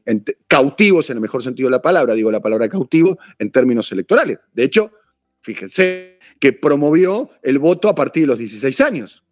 cautivos 0.47 1.11
en 1.11 1.19
el 1.19 1.21
mejor 1.21 1.43
sentido 1.43 1.69
de 1.69 1.73
la 1.73 1.83
palabra, 1.83 2.15
digo 2.15 2.31
la 2.31 2.41
palabra 2.41 2.69
cautivo 2.69 3.19
en 3.39 3.51
términos 3.51 3.91
electorales. 3.93 4.39
De 4.53 4.65
hecho, 4.65 4.91
fíjense 5.43 6.16
que 6.39 6.53
promovió 6.53 7.31
el 7.43 7.59
voto 7.59 7.89
a 7.89 7.95
partir 7.95 8.25
de 8.25 8.27
los 8.29 8.39
16 8.39 8.81
años. 8.81 9.25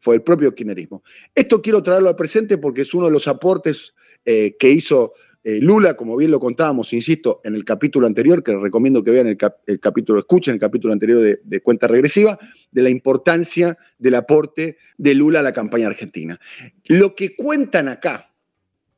Fue 0.00 0.14
el 0.14 0.22
propio 0.22 0.54
kirchnerismo. 0.54 1.02
Esto 1.34 1.60
quiero 1.62 1.82
traerlo 1.82 2.08
al 2.08 2.16
presente 2.16 2.58
porque 2.58 2.82
es 2.82 2.94
uno 2.94 3.06
de 3.06 3.12
los 3.12 3.28
aportes 3.28 3.94
eh, 4.24 4.56
que 4.58 4.70
hizo 4.70 5.14
eh, 5.46 5.60
Lula, 5.60 5.94
como 5.94 6.16
bien 6.16 6.30
lo 6.30 6.40
contábamos, 6.40 6.94
insisto, 6.94 7.42
en 7.44 7.54
el 7.54 7.64
capítulo 7.64 8.06
anterior, 8.06 8.42
que 8.42 8.52
les 8.52 8.62
recomiendo 8.62 9.04
que 9.04 9.10
vean 9.10 9.26
el, 9.26 9.36
el 9.66 9.78
capítulo, 9.78 10.20
escuchen 10.20 10.54
el 10.54 10.60
capítulo 10.60 10.94
anterior 10.94 11.20
de, 11.20 11.40
de 11.44 11.60
Cuenta 11.60 11.86
Regresiva, 11.86 12.38
de 12.70 12.82
la 12.82 12.88
importancia 12.88 13.76
del 13.98 14.14
aporte 14.14 14.78
de 14.96 15.14
Lula 15.14 15.40
a 15.40 15.42
la 15.42 15.52
campaña 15.52 15.88
argentina. 15.88 16.40
Lo 16.84 17.14
que 17.14 17.36
cuentan 17.36 17.88
acá, 17.88 18.32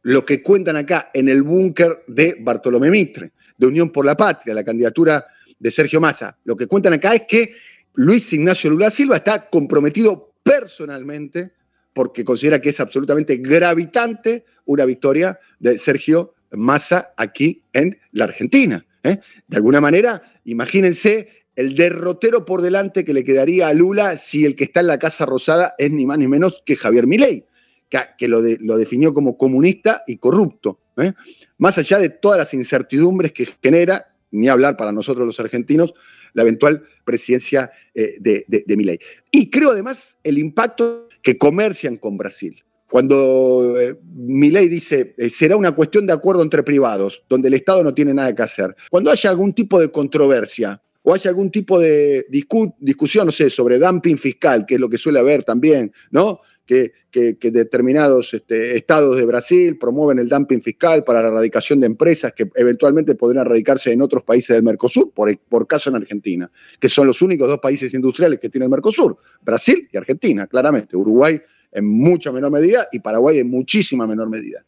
lo 0.03 0.25
que 0.25 0.41
cuentan 0.41 0.77
acá 0.77 1.11
en 1.13 1.29
el 1.29 1.43
búnker 1.43 2.05
de 2.07 2.37
Bartolomé 2.39 2.93
Mitre, 2.93 3.33
de 3.59 3.67
Unión 3.67 3.91
por 3.91 4.07
la 4.07 4.17
Patria, 4.17 4.55
la 4.55 4.63
candidatura 4.63 5.27
de 5.59 5.71
Sergio 5.71 6.01
Massa, 6.01 6.39
lo 6.45 6.57
que 6.57 6.67
cuentan 6.67 6.93
acá 6.93 7.15
es 7.15 7.23
que 7.29 7.55
Luis 7.95 8.33
Ignacio 8.33 8.71
Lula 8.71 8.91
Silva 8.91 9.17
está 9.17 9.49
comprometido 9.49 10.35
personalmente 10.43 11.53
porque 11.93 12.25
considera 12.25 12.61
que 12.61 12.69
es 12.69 12.79
absolutamente 12.79 13.37
gravitante 13.37 14.45
una 14.67 14.85
victoria 14.85 15.41
de 15.59 15.79
Sergio 15.79 16.35
Massa 16.51 17.15
aquí 17.17 17.63
en 17.73 17.99
la 18.13 18.25
Argentina. 18.25 18.85
¿eh? 19.03 19.19
De 19.47 19.57
alguna 19.57 19.81
manera, 19.81 20.23
imagínense 20.45 21.47
el 21.57 21.75
derrotero 21.75 22.45
por 22.45 22.61
delante 22.61 23.03
que 23.03 23.15
le 23.15 23.25
quedaría 23.25 23.69
a 23.69 23.73
Lula 23.73 24.19
si 24.19 24.45
el 24.45 24.55
que 24.55 24.65
está 24.65 24.81
en 24.81 24.89
la 24.89 24.99
Casa 24.99 25.25
Rosada 25.25 25.75
es 25.79 25.91
ni 25.91 26.05
más 26.05 26.19
ni 26.19 26.29
menos 26.29 26.63
que 26.67 26.77
Javier 26.77 27.07
Milei, 27.07 27.47
que, 27.89 28.29
lo 28.29 28.43
definió 28.43 29.15
como 29.15 29.39
comunista 29.39 30.05
y 30.07 30.19
corrupto. 30.19 30.81
¿eh? 30.99 31.15
Más 31.57 31.79
allá 31.79 31.99
de 31.99 32.11
todas 32.11 32.39
las 32.39 32.53
incertidumbres 32.53 33.33
que 33.33 33.49
genera, 33.63 34.16
ni 34.37 34.49
hablar 34.49 34.77
para 34.77 34.93
nosotros 34.93 35.27
los 35.27 35.41
argentinos, 35.41 35.95
la 36.35 36.43
eventual 36.43 36.83
presidencia 37.05 37.71
eh, 37.95 38.17
de, 38.21 38.45
de, 38.47 38.77
Milei. 38.77 38.99
Y 39.31 39.51
creo 39.51 39.71
además 39.71 40.19
el 40.23 40.39
impacto 40.39 41.09
que 41.23 41.39
comercian 41.39 41.97
con 41.97 42.17
Brasil. 42.17 42.63
Cuando 42.89 43.75
eh, 43.81 43.99
Milei 44.15 44.69
dice, 44.69 45.15
eh, 45.19 45.29
será 45.31 45.57
una 45.57 45.73
cuestión 45.73 46.07
de 46.07 46.13
acuerdo 46.13 46.43
entre 46.43 46.63
privados, 46.63 47.25
donde 47.29 47.49
el 47.49 47.55
Estado 47.55 47.83
no 47.83 47.95
tiene 47.95 48.15
nada 48.15 48.35
que 48.35 48.43
hacer. 48.43 48.77
Cuando 48.91 49.11
haya 49.11 49.31
algún 49.31 49.53
tipo 49.53 49.81
de 49.81 49.91
controversia 49.91 50.81
o 51.03 51.15
haya 51.15 51.31
algún 51.31 51.51
tipo 51.51 51.81
de 51.81 52.27
discu- 52.29 52.75
discusión, 52.79 53.27
no 53.27 53.33
sé, 53.33 53.51
sobre 53.51 53.79
dumping 53.79 54.17
fiscal, 54.19 54.67
que 54.67 54.75
es 54.75 54.81
lo 54.81 54.89
que 54.89 54.99
suele 54.99 55.19
haber 55.19 55.43
también, 55.43 55.93
¿no? 56.11 56.41
Que, 56.67 56.93
determinados 57.41 58.35
este, 58.35 58.77
estados 58.77 59.17
de 59.17 59.25
Brasil 59.25 59.79
promueven 59.79 60.19
el 60.19 60.29
dumping 60.29 60.61
fiscal 60.61 61.05
para 61.05 61.23
la 61.23 61.29
erradicación 61.29 61.81
de 61.81 61.87
empresas 61.87 62.33
que 62.35 62.51
eventualmente 62.57 63.15
podrían 63.15 63.47
radicarse 63.47 63.93
en 63.93 64.03
otros 64.03 64.25
países 64.25 64.55
del 64.55 64.65
Mercosur, 64.65 65.13
por, 65.13 65.67
caso 65.67 65.91
en 65.91 65.97
Argentina, 65.97 66.51
que 66.79 66.89
son 66.89 67.07
los 67.07 67.23
únicos 67.23 67.49
dos 67.49 67.61
países 67.61 67.95
industriales 67.95 68.41
que 68.41 68.51
tiene 68.51 68.65
el 68.65 68.71
Mercosur, 68.71 69.17
Brasil 69.43 69.89
y 69.91 69.97
Argentina, 69.97 70.47
claramente. 70.47 70.97
Uruguay 70.97 71.41
en 71.73 71.87
mucha 71.87 72.33
menor 72.33 72.51
medida 72.51 72.89
y 72.91 72.99
Paraguay 72.99 73.39
en 73.39 73.49
muchísima 73.51 74.07
menor 74.07 74.29
medida. 74.29 74.65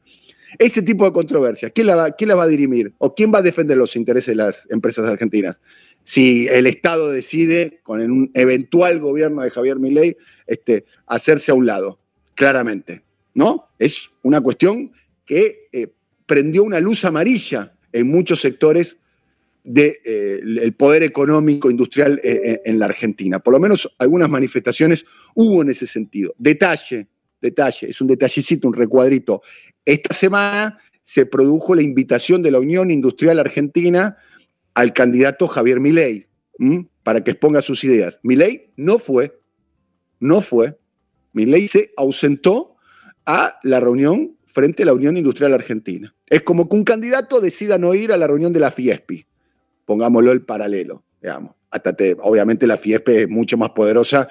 Ese 0.58 0.82
tipo 0.82 1.04
de 1.04 1.12
controversias, 1.12 1.72
¿quién 1.74 1.88
la, 1.88 1.96
va, 1.96 2.10
¿quién 2.12 2.28
la 2.28 2.34
va 2.34 2.44
a 2.44 2.48
dirimir? 2.48 2.94
¿O 2.98 3.14
quién 3.14 3.32
va 3.32 3.38
a 3.38 3.42
defender 3.42 3.76
los 3.76 3.94
intereses 3.96 4.28
de 4.28 4.36
las 4.36 4.66
empresas 4.70 5.04
argentinas? 5.04 5.60
Si 6.08 6.48
el 6.48 6.66
Estado 6.66 7.10
decide, 7.10 7.80
con 7.82 8.00
un 8.00 8.30
eventual 8.32 8.98
gobierno 8.98 9.42
de 9.42 9.50
Javier 9.50 9.78
Milei, 9.78 10.16
este, 10.46 10.86
hacerse 11.06 11.50
a 11.50 11.54
un 11.54 11.66
lado, 11.66 11.98
claramente, 12.34 13.02
¿no? 13.34 13.68
Es 13.78 14.08
una 14.22 14.40
cuestión 14.40 14.90
que 15.26 15.68
eh, 15.70 15.88
prendió 16.24 16.62
una 16.62 16.80
luz 16.80 17.04
amarilla 17.04 17.74
en 17.92 18.08
muchos 18.08 18.40
sectores 18.40 18.96
del 19.62 19.98
de, 20.02 20.66
eh, 20.68 20.72
poder 20.72 21.02
económico 21.02 21.70
industrial 21.70 22.18
eh, 22.24 22.62
en 22.64 22.78
la 22.78 22.86
Argentina. 22.86 23.38
Por 23.40 23.52
lo 23.52 23.60
menos 23.60 23.94
algunas 23.98 24.30
manifestaciones 24.30 25.04
hubo 25.34 25.60
en 25.60 25.68
ese 25.68 25.86
sentido. 25.86 26.34
Detalle, 26.38 27.06
detalle, 27.38 27.90
es 27.90 28.00
un 28.00 28.06
detallecito, 28.06 28.66
un 28.66 28.72
recuadrito. 28.72 29.42
Esta 29.84 30.14
semana 30.14 30.78
se 31.02 31.26
produjo 31.26 31.74
la 31.74 31.82
invitación 31.82 32.42
de 32.42 32.50
la 32.50 32.60
Unión 32.60 32.90
Industrial 32.90 33.38
Argentina 33.38 34.16
al 34.78 34.92
candidato 34.92 35.48
Javier 35.48 35.80
Milei 35.80 36.26
para 37.02 37.24
que 37.24 37.32
exponga 37.32 37.62
sus 37.62 37.82
ideas. 37.82 38.20
Milei 38.22 38.70
no 38.76 38.98
fue, 38.98 39.40
no 40.20 40.40
fue. 40.40 40.78
Milei 41.32 41.66
se 41.66 41.92
ausentó 41.96 42.76
a 43.26 43.58
la 43.62 43.80
reunión 43.80 44.36
frente 44.46 44.84
a 44.84 44.86
la 44.86 44.92
Unión 44.92 45.16
Industrial 45.16 45.52
Argentina. 45.52 46.14
Es 46.26 46.42
como 46.42 46.68
que 46.68 46.76
un 46.76 46.84
candidato 46.84 47.40
decida 47.40 47.76
no 47.76 47.94
ir 47.94 48.12
a 48.12 48.16
la 48.16 48.26
reunión 48.26 48.52
de 48.52 48.60
la 48.60 48.70
FIESPI 48.70 49.26
pongámoslo 49.88 50.32
el 50.32 50.42
paralelo, 50.42 51.02
obviamente 52.20 52.66
la 52.66 52.76
FIESP 52.76 53.08
es 53.08 53.28
mucho 53.28 53.56
más 53.56 53.70
poderosa 53.70 54.28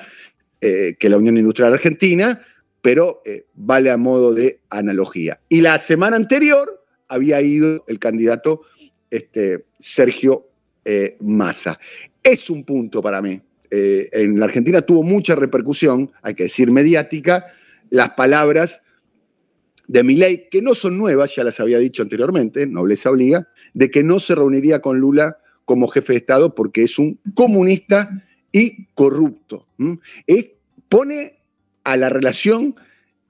eh, 0.61 0.95
que 0.99 1.09
la 1.09 1.17
Unión 1.17 1.35
Industrial 1.35 1.73
Argentina, 1.73 2.39
pero 2.83 3.23
eh, 3.25 3.47
vale 3.55 3.89
a 3.89 3.97
modo 3.97 4.35
de 4.35 4.61
analogía. 4.69 5.39
Y 5.49 5.61
la 5.61 5.79
semana 5.79 6.15
anterior 6.15 6.85
había 7.09 7.41
ido 7.41 7.83
el 7.87 7.97
candidato 7.97 8.61
este, 9.09 9.65
Sergio 9.79 10.47
eh, 10.85 11.17
Massa. 11.21 11.79
Es 12.23 12.49
un 12.49 12.63
punto 12.63 13.01
para 13.01 13.21
mí. 13.21 13.39
Eh, 13.69 14.09
en 14.11 14.39
la 14.39 14.45
Argentina 14.45 14.81
tuvo 14.81 15.03
mucha 15.03 15.35
repercusión, 15.35 16.11
hay 16.21 16.35
que 16.35 16.43
decir 16.43 16.71
mediática, 16.71 17.47
las 17.89 18.11
palabras 18.11 18.81
de 19.87 20.03
Milei, 20.03 20.49
que 20.49 20.61
no 20.61 20.75
son 20.75 20.97
nuevas, 20.97 21.35
ya 21.35 21.43
las 21.43 21.59
había 21.59 21.79
dicho 21.79 22.01
anteriormente, 22.01 22.67
nobleza 22.67 23.09
obliga, 23.09 23.47
de 23.73 23.89
que 23.89 24.03
no 24.03 24.19
se 24.19 24.35
reuniría 24.35 24.81
con 24.81 24.99
Lula 24.99 25.37
como 25.65 25.87
jefe 25.87 26.13
de 26.13 26.19
Estado 26.19 26.55
porque 26.55 26.83
es 26.83 26.97
un 26.97 27.19
comunista 27.33 28.23
y 28.51 28.85
corrupto. 28.93 29.67
Pone 30.89 31.39
a 31.83 31.97
la 31.97 32.09
relación 32.09 32.75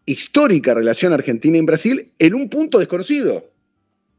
histórica, 0.05 0.73
relación 0.73 1.13
Argentina 1.13 1.57
y 1.57 1.61
Brasil, 1.61 2.11
en 2.17 2.33
un 2.33 2.49
punto 2.49 2.79
desconocido. 2.79 3.51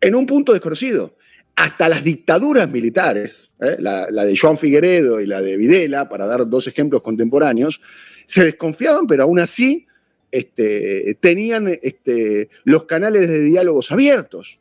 En 0.01 0.15
un 0.15 0.27
punto 0.27 0.53
desconocido. 0.53 1.17
Hasta 1.59 1.89
las 1.89 2.05
dictaduras 2.05 2.71
militares, 2.71 3.51
¿eh? 3.61 3.75
la, 3.81 4.07
de 4.07 4.37
Joan 4.37 4.57
Figueredo 4.57 5.21
y 5.21 5.27
la 5.27 5.41
de 5.41 5.57
Videla, 5.57 6.09
para 6.09 6.25
dar 6.25 6.49
dos 6.49 6.69
ejemplos 6.69 7.03
contemporáneos, 7.03 7.81
se 8.27 8.45
desconfiaban, 8.45 9.09
pero 9.09 9.25
aún 9.25 9.41
así 9.41 9.85
este, 10.31 11.19
tenían 11.19 11.67
este, 11.83 12.49
los 12.63 12.85
canales 12.85 13.27
de 13.27 13.41
diálogos 13.41 13.91
abiertos, 13.91 14.61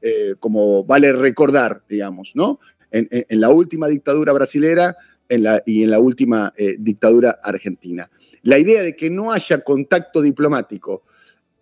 eh, 0.00 0.36
como 0.40 0.84
vale 0.84 1.12
recordar, 1.12 1.82
digamos, 1.86 2.32
¿no? 2.34 2.60
En, 2.90 3.08
la 3.28 3.50
última 3.50 3.86
dictadura 3.86 4.32
brasilera 4.32 4.96
y 5.28 5.82
en 5.82 5.90
la 5.90 5.98
última 6.00 6.54
eh, 6.56 6.76
dictadura 6.78 7.40
argentina. 7.42 8.08
La 8.40 8.58
idea 8.58 8.80
de 8.80 8.96
que 8.96 9.10
no 9.10 9.32
haya 9.32 9.60
contacto 9.60 10.22
diplomático 10.22 11.02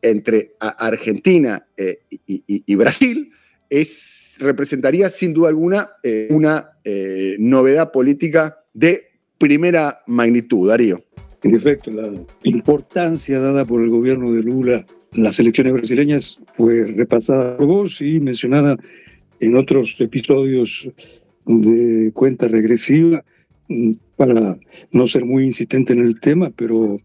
entre 0.01 0.55
Argentina 0.61 1.67
y, 2.25 2.75
Brasil 2.77 3.33
es, 3.69 4.26
representaría 4.39 5.11
sin 5.11 5.33
duda 5.35 5.49
alguna 5.49 5.91
eh, 6.03 6.29
una 6.31 6.71
novedad 7.39 7.91
política 7.91 8.59
de 8.73 9.03
primera 9.39 10.03
magnitud, 10.07 10.69
Darío. 10.69 11.03
En 11.43 11.55
efecto, 11.55 11.91
la 11.91 12.11
importancia 12.45 13.39
dada 13.39 13.65
por 13.65 13.83
el 13.83 13.91
gobierno 13.91 14.33
de 14.33 14.43
Lula 14.43 14.87
en 15.13 15.23
las 15.23 15.39
elecciones 15.39 15.73
brasileñas 15.73 16.41
fue 16.57 16.87
repasada 16.87 17.57
por 17.57 17.67
vos 17.67 18.01
y 18.01 18.21
mencionada 18.21 18.77
en 19.41 19.57
otros 19.57 19.97
episodios 20.01 20.89
de 21.45 22.11
cuenta 22.13 22.49
regresiva 22.49 23.25
para 24.17 24.59
no 24.93 25.07
ser 25.07 25.25
muy 25.25 25.45
insistente 25.45 25.93
en 25.93 26.01
el 26.01 26.21
tema, 26.21 26.51
pero 26.51 26.97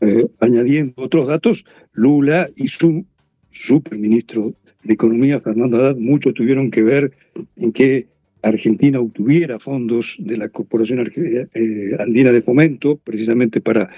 eh, 0.00 0.26
añadiendo 0.40 0.94
otros 0.96 1.26
datos, 1.26 1.64
Lula 1.92 2.48
y 2.56 2.68
su 2.68 3.04
superministro 3.50 4.54
de 4.88 4.94
Economía, 4.94 5.38
Fernando 5.40 5.76
Haddad, 5.76 5.96
mucho 5.98 6.32
tuvieron 6.32 6.70
que 6.70 6.82
ver 6.82 7.12
en 7.56 7.72
que 7.72 8.06
Argentina 8.40 8.98
obtuviera 8.98 9.58
fondos 9.58 10.16
de 10.18 10.38
la 10.38 10.48
Corporación 10.48 11.06
eh, 11.14 11.96
Andina 11.98 12.32
de 12.32 12.40
Fomento, 12.40 12.96
precisamente 12.96 13.60
para 13.60 13.90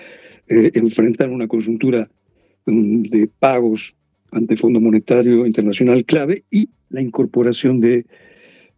eh, 0.49 0.73
enfrentar 0.75 1.31
una 1.31 1.47
coyuntura 1.47 2.11
um, 2.67 3.05
de 3.05 3.29
pagos 3.29 3.95
ante 4.33 4.57
Fondo 4.57 4.81
Monetario 4.81 5.47
Internacional 5.47 6.05
clave 6.05 6.43
y 6.51 6.69
la 6.89 7.01
incorporación 7.01 7.79
de 7.79 8.05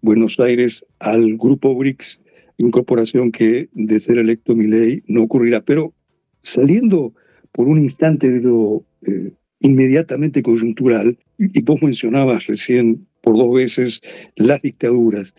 Buenos 0.03 0.39
Aires 0.39 0.85
al 0.99 1.39
grupo 1.39 1.75
BRICS, 1.75 2.23
incorporación 2.59 3.33
que 3.33 3.71
de 3.73 4.01
ser 4.01 4.19
electo 4.19 4.55
Milei 4.55 5.03
no 5.07 5.23
ocurrirá. 5.23 5.63
Pero 5.63 5.95
saliendo 6.43 7.15
por 7.53 7.69
un 7.69 7.79
instante 7.79 8.29
de 8.29 8.43
lo 8.43 8.85
eh, 9.07 9.33
inmediatamente 9.63 10.43
coyuntural, 10.43 11.19
y 11.39 11.63
vos 11.63 11.83
mencionabas 11.83 12.47
recién 12.47 13.07
por 13.23 13.37
dos 13.37 13.55
veces 13.55 14.03
las 14.37 14.61
dictaduras, 14.63 15.35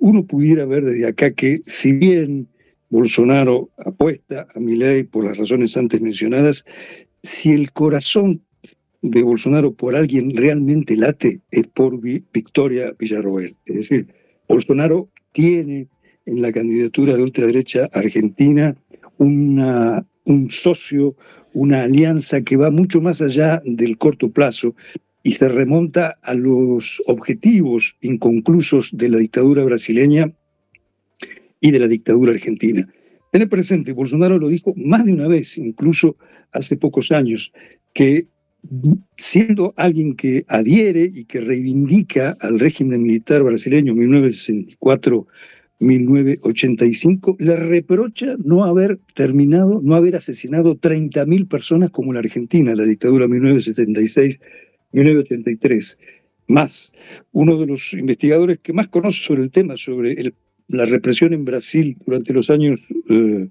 uno 0.00 0.24
pudiera 0.24 0.64
ver 0.64 0.84
desde 0.84 1.06
acá 1.06 1.32
que 1.32 1.62
si 1.66 1.92
bien 1.92 2.48
Bolsonaro 2.88 3.70
apuesta 3.78 4.46
a 4.54 4.60
Milei 4.60 5.04
por 5.04 5.24
las 5.24 5.36
razones 5.36 5.76
antes 5.76 6.00
mencionadas, 6.00 6.64
si 7.22 7.52
el 7.52 7.72
corazón 7.72 8.42
de 9.02 9.22
Bolsonaro 9.22 9.72
por 9.72 9.94
alguien 9.94 10.34
realmente 10.34 10.96
late 10.96 11.40
es 11.50 11.66
por 11.68 12.00
Victoria 12.00 12.94
Villarroel. 12.98 13.56
Es 13.66 13.76
decir, 13.76 14.06
Bolsonaro 14.48 15.08
tiene 15.32 15.88
en 16.24 16.42
la 16.42 16.52
candidatura 16.52 17.16
de 17.16 17.22
ultraderecha 17.22 17.88
argentina 17.92 18.76
una, 19.18 20.06
un 20.26 20.50
socio, 20.50 21.16
una 21.54 21.84
alianza 21.84 22.42
que 22.42 22.56
va 22.56 22.70
mucho 22.70 23.00
más 23.00 23.22
allá 23.22 23.62
del 23.64 23.96
corto 23.96 24.30
plazo 24.30 24.74
y 25.22 25.32
se 25.32 25.48
remonta 25.48 26.18
a 26.22 26.34
los 26.34 27.02
objetivos 27.06 27.96
inconclusos 28.00 28.90
de 28.96 29.08
la 29.08 29.18
dictadura 29.18 29.64
brasileña 29.64 30.32
y 31.60 31.70
de 31.70 31.78
la 31.78 31.88
dictadura 31.88 32.32
argentina. 32.32 32.86
Tener 33.32 33.48
presente, 33.48 33.92
Bolsonaro 33.92 34.38
lo 34.38 34.48
dijo 34.48 34.72
más 34.76 35.04
de 35.04 35.12
una 35.12 35.28
vez, 35.28 35.58
incluso 35.58 36.16
hace 36.52 36.76
pocos 36.76 37.10
años, 37.10 37.52
que 37.92 38.26
siendo 39.16 39.74
alguien 39.76 40.16
que 40.16 40.44
adhiere 40.48 41.10
y 41.12 41.24
que 41.24 41.40
reivindica 41.40 42.36
al 42.40 42.58
régimen 42.58 43.02
militar 43.02 43.42
brasileño 43.42 43.94
1964-1985, 45.80 47.36
le 47.38 47.56
reprocha 47.56 48.36
no 48.42 48.64
haber 48.64 48.98
terminado, 49.14 49.80
no 49.82 49.94
haber 49.94 50.16
asesinado 50.16 50.76
30.000 50.76 51.48
personas 51.48 51.90
como 51.90 52.12
la 52.12 52.18
Argentina, 52.20 52.74
la 52.74 52.84
dictadura 52.84 53.26
1976-1983. 53.26 55.98
Más, 56.48 56.92
uno 57.32 57.58
de 57.58 57.66
los 57.66 57.92
investigadores 57.92 58.60
que 58.60 58.72
más 58.72 58.88
conoce 58.88 59.20
sobre 59.20 59.42
el 59.42 59.50
tema, 59.50 59.76
sobre 59.76 60.32
la 60.68 60.84
represión 60.84 61.32
en 61.32 61.44
Brasil 61.44 61.96
durante 62.06 62.32
los 62.32 62.50
años 62.50 62.80
eh, 63.08 63.48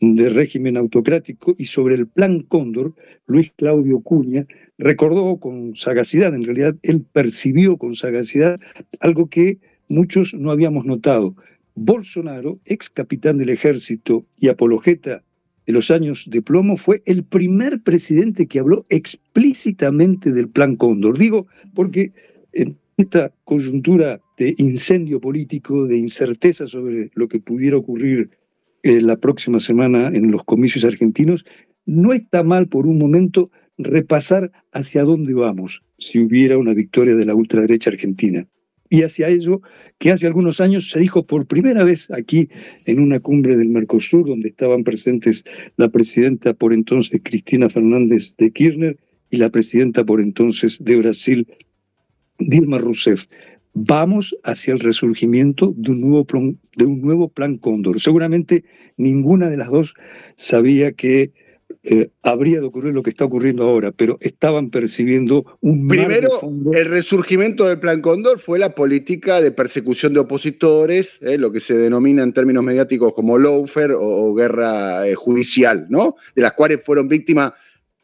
de 0.00 0.28
régimen 0.28 0.76
autocrático 0.76 1.54
y 1.58 1.66
sobre 1.66 1.94
el 1.94 2.06
Plan 2.06 2.40
Cóndor, 2.40 2.94
Luis 3.26 3.52
Claudio 3.56 4.00
Cuña 4.00 4.46
recordó 4.78 5.38
con 5.38 5.74
sagacidad, 5.74 6.34
en 6.34 6.44
realidad 6.44 6.76
él 6.82 7.04
percibió 7.10 7.78
con 7.78 7.94
sagacidad 7.94 8.60
algo 9.00 9.28
que 9.28 9.58
muchos 9.88 10.34
no 10.34 10.50
habíamos 10.50 10.84
notado. 10.84 11.34
Bolsonaro, 11.76 12.58
ex 12.64 12.90
capitán 12.90 13.36
del 13.38 13.50
ejército 13.50 14.26
y 14.38 14.48
apologeta 14.48 15.22
de 15.66 15.72
los 15.72 15.90
años 15.90 16.24
de 16.30 16.42
plomo, 16.42 16.76
fue 16.76 17.02
el 17.04 17.22
primer 17.22 17.82
presidente 17.82 18.46
que 18.46 18.58
habló 18.58 18.86
explícitamente 18.88 20.32
del 20.32 20.48
Plan 20.48 20.76
Cóndor. 20.76 21.18
Digo, 21.18 21.46
porque 21.74 22.12
en 22.52 22.78
esta 22.96 23.30
coyuntura 23.44 24.20
de 24.38 24.54
incendio 24.56 25.20
político, 25.20 25.86
de 25.86 25.98
incerteza 25.98 26.66
sobre 26.66 27.10
lo 27.14 27.28
que 27.28 27.40
pudiera 27.40 27.76
ocurrir 27.76 28.30
eh, 28.82 29.02
la 29.02 29.16
próxima 29.16 29.60
semana 29.60 30.08
en 30.08 30.30
los 30.30 30.44
comicios 30.44 30.84
argentinos, 30.84 31.44
no 31.84 32.14
está 32.14 32.42
mal 32.42 32.68
por 32.68 32.86
un 32.86 32.98
momento 32.98 33.50
repasar 33.76 34.50
hacia 34.72 35.02
dónde 35.02 35.34
vamos 35.34 35.82
si 35.98 36.20
hubiera 36.20 36.56
una 36.56 36.72
victoria 36.72 37.14
de 37.14 37.26
la 37.26 37.34
ultraderecha 37.34 37.90
argentina. 37.90 38.46
Y 38.88 39.02
hacia 39.02 39.28
ello 39.28 39.60
que 39.98 40.12
hace 40.12 40.26
algunos 40.26 40.60
años 40.60 40.90
se 40.90 41.00
dijo 41.00 41.26
por 41.26 41.46
primera 41.46 41.84
vez 41.84 42.10
aquí 42.10 42.48
en 42.84 43.00
una 43.00 43.20
cumbre 43.20 43.56
del 43.56 43.68
Mercosur, 43.68 44.26
donde 44.26 44.48
estaban 44.48 44.84
presentes 44.84 45.44
la 45.76 45.88
presidenta 45.88 46.54
por 46.54 46.72
entonces 46.72 47.20
Cristina 47.22 47.68
Fernández 47.68 48.34
de 48.36 48.50
Kirchner 48.50 48.98
y 49.30 49.38
la 49.38 49.50
presidenta 49.50 50.04
por 50.04 50.20
entonces 50.20 50.78
de 50.80 50.96
Brasil, 50.96 51.46
Dilma 52.38 52.78
Rousseff 52.78 53.26
vamos 53.78 54.34
hacia 54.42 54.72
el 54.72 54.80
resurgimiento 54.80 55.74
de 55.76 55.92
un 55.92 56.00
nuevo 56.00 56.24
plan, 56.24 56.58
de 56.76 56.86
un 56.86 57.02
nuevo 57.02 57.28
plan 57.28 57.58
Cóndor. 57.58 58.00
Seguramente 58.00 58.64
ninguna 58.96 59.50
de 59.50 59.58
las 59.58 59.70
dos 59.70 59.94
sabía 60.36 60.92
que 60.92 61.32
eh, 61.88 62.10
habría 62.24 62.58
de 62.58 62.66
ocurrir 62.66 62.92
lo 62.92 63.04
que 63.04 63.10
está 63.10 63.24
ocurriendo 63.24 63.62
ahora, 63.62 63.92
pero 63.92 64.18
estaban 64.20 64.70
percibiendo 64.70 65.56
un... 65.60 65.86
Primero, 65.86 66.28
el 66.72 66.86
resurgimiento 66.86 67.64
del 67.64 67.78
Plan 67.78 68.00
Cóndor 68.00 68.40
fue 68.40 68.58
la 68.58 68.74
política 68.74 69.40
de 69.40 69.52
persecución 69.52 70.12
de 70.12 70.18
opositores, 70.18 71.20
eh, 71.20 71.38
lo 71.38 71.52
que 71.52 71.60
se 71.60 71.74
denomina 71.74 72.24
en 72.24 72.32
términos 72.32 72.64
mediáticos 72.64 73.12
como 73.14 73.38
lawfare 73.38 73.94
o, 73.96 74.34
guerra 74.34 75.06
eh, 75.06 75.14
judicial, 75.14 75.86
¿no? 75.88 76.16
De 76.34 76.42
las 76.42 76.54
cuales 76.54 76.80
fueron 76.84 77.06
víctimas 77.06 77.52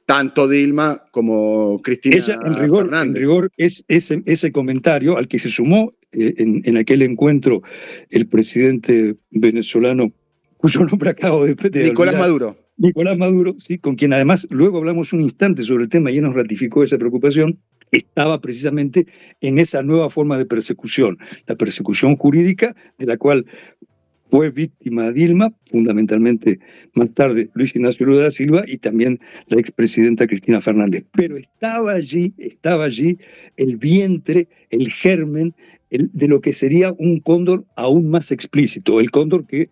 tanto 0.07 0.47
Dilma 0.47 1.05
como 1.11 1.83
Cristina 1.83 2.17
Ella, 2.19 2.39
en 2.45 2.55
rigor, 2.55 2.89
En 2.95 3.15
rigor 3.17 3.51
es 3.57 3.85
ese, 3.89 4.23
ese 4.27 4.53
comentario 4.53 5.17
al 5.17 5.27
que 5.27 5.41
se 5.41 5.49
sumó 5.49 5.93
en, 6.13 6.77
aquel 6.77 7.03
encuentro 7.03 7.63
el 8.11 8.29
presidente 8.29 9.17
venezolano, 9.31 10.13
cuyo 10.57 10.85
nombre 10.85 11.11
acabo 11.11 11.45
de, 11.47 11.55
de 11.55 11.85
Nicolás 11.85 12.17
Maduro. 12.17 12.62
Nicolás 12.77 13.17
Maduro, 13.19 13.55
sí, 13.59 13.79
con 13.79 13.97
quien 13.97 14.13
además 14.13 14.47
luego 14.51 14.79
hablamos 14.79 15.13
un 15.13 15.21
instante 15.21 15.63
sobre 15.63 15.85
el 15.85 15.91
tema 15.91 16.11
y 16.11 16.19
él 16.19 16.25
nos 16.25 16.35
ratificó 16.35 16.83
esa 16.83 16.99
preocupación, 16.99 17.59
estaba 17.91 18.41
precisamente 18.41 19.07
en 19.41 19.59
esa 19.59 19.83
nueva 19.83 20.09
forma 20.11 20.39
de 20.39 20.47
persecución, 20.47 21.19
la 21.47 21.57
persecución 21.57 22.17
jurídica 22.17 22.75
de 22.99 23.07
la 23.07 23.19
cual 23.19 23.45
fue 24.31 24.49
víctima 24.49 25.13
Dilma, 25.13 25.53
fundamentalmente 25.71 26.59
más 26.95 27.13
tarde 27.13 27.51
Luis 27.53 27.77
Ignacio 27.77 28.07
Lula 28.07 28.23
da 28.23 28.31
Silva 28.31 28.65
y 28.67 28.79
también 28.79 29.21
la 29.49 29.61
expresidenta 29.61 30.27
Cristina 30.27 30.63
Fernández. 30.63 31.05
Pero 31.13 31.37
estaba 31.37 31.93
allí, 31.93 32.33
estaba 32.39 32.85
allí 32.85 33.19
el 33.59 33.77
vientre, 33.77 34.49
el 34.71 34.91
germen 34.91 35.55
de 35.91 36.29
lo 36.29 36.41
que 36.41 36.55
sería 36.55 36.93
un 36.93 37.21
cóndor 37.21 37.67
aún 37.77 38.09
más 38.09 38.33
explícito, 38.33 39.01
el 39.01 39.11
cóndor 39.11 39.47
que, 39.47 39.69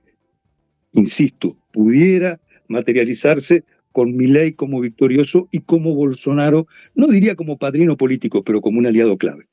insisto, 0.93 1.57
pudiera 1.73 2.39
materializarse 2.71 3.65
con 3.93 4.17
Milei 4.17 4.53
como 4.53 4.81
victorioso 4.81 5.49
y 5.51 5.61
como 5.61 5.95
Bolsonaro, 5.95 6.67
no 6.95 7.09
diría 7.09 7.35
como 7.35 7.59
padrino 7.59 7.97
político, 7.97 8.43
pero 8.45 8.61
como 8.61 8.79
un 8.79 8.87
aliado 8.87 9.19
clave. 9.19 9.47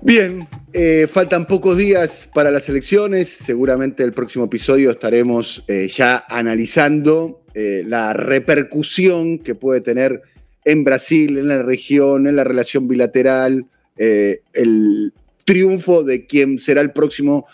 Bien, 0.00 0.46
eh, 0.72 1.06
faltan 1.10 1.46
pocos 1.46 1.76
días 1.76 2.28
para 2.34 2.50
las 2.50 2.68
elecciones. 2.68 3.28
Seguramente 3.28 4.02
el 4.02 4.12
próximo 4.12 4.46
episodio 4.46 4.90
estaremos 4.90 5.64
eh, 5.68 5.88
ya 5.88 6.24
analizando 6.28 7.44
eh, 7.54 7.84
la 7.86 8.12
repercusión 8.12 9.38
que 9.38 9.54
puede 9.54 9.80
tener 9.80 10.22
en 10.64 10.84
Brasil, 10.84 11.38
en 11.38 11.48
la 11.48 11.62
región, 11.62 12.26
en 12.26 12.36
la 12.36 12.44
relación 12.44 12.88
bilateral, 12.88 13.66
el 13.96 15.12
triunfo 15.44 16.02
de 16.02 16.26
quien 16.26 16.58
será 16.58 16.80
el 16.80 16.92
próximo 16.92 17.46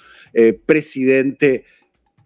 presidente 0.67 1.65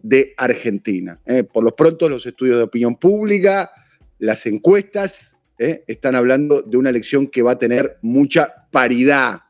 de 0.03 0.35
Argentina. 0.37 1.19
por 1.51 1.63
lo 1.63 1.75
pronto, 1.75 2.07
los 2.07 2.25
estudios 2.25 2.57
de 2.57 2.63
opinión 2.63 2.97
pública, 2.97 3.71
las 4.19 4.45
encuestas, 4.45 5.37
están 5.57 6.15
hablando 6.15 6.61
de 6.61 6.77
una 6.77 6.89
elección 6.89 7.27
que 7.27 7.41
va 7.41 7.53
a 7.53 7.57
tener 7.57 7.97
mucha 8.01 8.67
paridad 8.69 9.41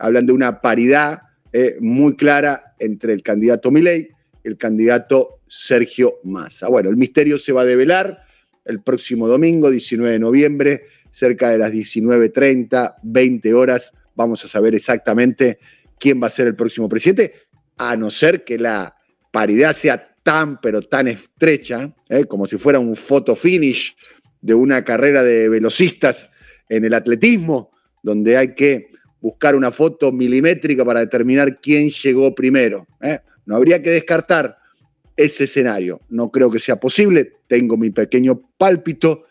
hablan 0.00 0.26
de 0.26 0.32
una 0.32 0.60
paridad 0.60 1.22
eh, 1.52 1.76
muy 1.80 2.16
clara 2.16 2.74
entre 2.78 3.12
el 3.12 3.22
candidato 3.22 3.70
Milei 3.70 4.08
y 4.42 4.48
el 4.48 4.56
candidato 4.56 5.40
Sergio 5.46 6.20
Massa. 6.24 6.68
Bueno, 6.68 6.90
el 6.90 6.96
misterio 6.96 7.38
se 7.38 7.52
va 7.52 7.62
a 7.62 7.66
develar 7.66 8.24
el 8.64 8.80
próximo 8.80 9.28
domingo, 9.28 9.70
19 9.70 10.12
de 10.12 10.18
noviembre, 10.18 10.84
cerca 11.10 11.50
de 11.50 11.58
las 11.58 11.72
19.30, 11.72 12.96
20 13.02 13.54
horas. 13.54 13.92
Vamos 14.14 14.44
a 14.44 14.48
saber 14.48 14.74
exactamente 14.74 15.58
quién 15.98 16.22
va 16.22 16.28
a 16.28 16.30
ser 16.30 16.46
el 16.46 16.54
próximo 16.54 16.88
presidente, 16.88 17.34
a 17.76 17.96
no 17.96 18.10
ser 18.10 18.44
que 18.44 18.58
la 18.58 18.96
paridad 19.30 19.74
sea 19.74 20.14
tan, 20.22 20.60
pero 20.60 20.82
tan 20.82 21.08
estrecha, 21.08 21.94
eh, 22.08 22.24
como 22.24 22.46
si 22.46 22.58
fuera 22.58 22.78
un 22.78 22.96
photo 22.96 23.34
finish 23.36 23.96
de 24.40 24.54
una 24.54 24.84
carrera 24.84 25.22
de 25.22 25.48
velocistas 25.48 26.30
en 26.68 26.84
el 26.84 26.94
atletismo, 26.94 27.70
donde 28.02 28.36
hay 28.36 28.54
que 28.54 28.90
buscar 29.20 29.54
una 29.54 29.70
foto 29.70 30.12
milimétrica 30.12 30.84
para 30.84 31.00
determinar 31.00 31.60
quién 31.60 31.90
llegó 31.90 32.34
primero. 32.34 32.86
¿eh? 33.00 33.20
No 33.46 33.56
habría 33.56 33.82
que 33.82 33.90
descartar 33.90 34.56
ese 35.16 35.44
escenario. 35.44 36.00
No 36.08 36.30
creo 36.30 36.50
que 36.50 36.58
sea 36.58 36.80
posible. 36.80 37.32
Tengo 37.46 37.76
mi 37.76 37.90
pequeño 37.90 38.40
pálpito 38.56 39.24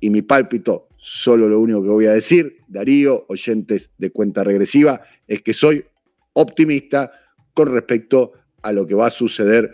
y 0.00 0.10
mi 0.10 0.22
pálpito, 0.22 0.88
solo 0.96 1.48
lo 1.48 1.60
único 1.60 1.82
que 1.82 1.88
voy 1.88 2.06
a 2.06 2.12
decir, 2.12 2.58
Darío, 2.66 3.26
oyentes 3.28 3.90
de 3.98 4.10
cuenta 4.10 4.42
regresiva, 4.42 5.02
es 5.28 5.42
que 5.42 5.52
soy 5.52 5.84
optimista 6.32 7.12
con 7.52 7.72
respecto 7.72 8.32
a 8.62 8.72
lo 8.72 8.86
que 8.86 8.94
va 8.94 9.06
a 9.06 9.10
suceder 9.10 9.72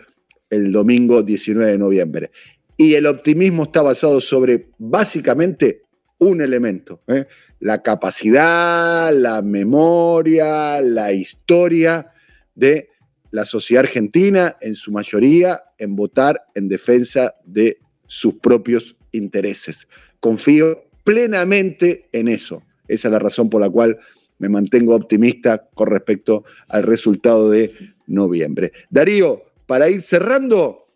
el 0.49 0.71
domingo 0.71 1.23
19 1.23 1.71
de 1.71 1.77
noviembre. 1.77 2.31
Y 2.77 2.93
el 2.93 3.05
optimismo 3.05 3.63
está 3.63 3.81
basado 3.81 4.21
sobre 4.21 4.69
básicamente 4.77 5.81
un 6.19 6.41
elemento. 6.41 7.01
¿eh? 7.07 7.25
la 7.59 7.81
capacidad, 7.81 9.11
la 9.13 9.41
memoria, 9.41 10.81
la 10.81 11.11
historia 11.11 12.11
de 12.55 12.89
la 13.31 13.45
sociedad 13.45 13.83
argentina, 13.83 14.57
en 14.61 14.75
su 14.75 14.91
mayoría, 14.91 15.63
en 15.77 15.95
votar 15.95 16.43
en 16.55 16.69
defensa 16.69 17.35
de 17.43 17.79
sus 18.05 18.35
propios 18.35 18.95
intereses. 19.11 19.87
Confío 20.19 20.83
plenamente 21.03 22.07
en 22.11 22.27
eso. 22.27 22.63
Esa 22.87 23.07
es 23.07 23.11
la 23.11 23.19
razón 23.19 23.49
por 23.49 23.61
la 23.61 23.69
cual 23.69 23.97
me 24.39 24.49
mantengo 24.49 24.95
optimista 24.95 25.67
con 25.73 25.89
respecto 25.89 26.45
al 26.67 26.83
resultado 26.83 27.49
de 27.49 27.73
noviembre. 28.07 28.71
Darío, 28.89 29.43
para 29.65 29.89
ir 29.89 30.01
cerrando, 30.01 30.87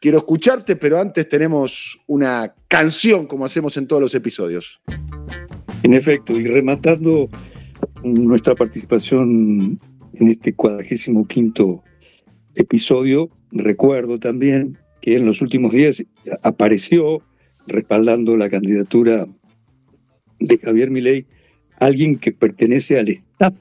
quiero 0.00 0.18
escucharte, 0.18 0.76
pero 0.76 1.00
antes 1.00 1.28
tenemos 1.28 1.98
una 2.06 2.54
canción 2.68 3.26
como 3.26 3.44
hacemos 3.44 3.76
en 3.76 3.86
todos 3.86 4.02
los 4.02 4.14
episodios. 4.14 4.80
En 5.82 5.94
efecto, 5.94 6.32
y 6.38 6.46
rematando 6.46 7.28
nuestra 8.02 8.54
participación 8.54 9.80
en 10.14 10.28
este 10.28 10.52
cuadragésimo 10.52 11.26
quinto 11.26 11.82
episodio, 12.54 13.30
recuerdo 13.50 14.18
también 14.18 14.78
que 15.00 15.16
en 15.16 15.26
los 15.26 15.40
últimos 15.40 15.72
días 15.72 16.04
apareció 16.42 17.22
respaldando 17.66 18.36
la 18.36 18.48
candidatura 18.48 19.26
de 20.40 20.58
Javier 20.58 20.90
Milei 20.90 21.26
alguien 21.78 22.18
que 22.18 22.32
pertenece 22.32 22.98
al 22.98 23.08
staff 23.08 23.54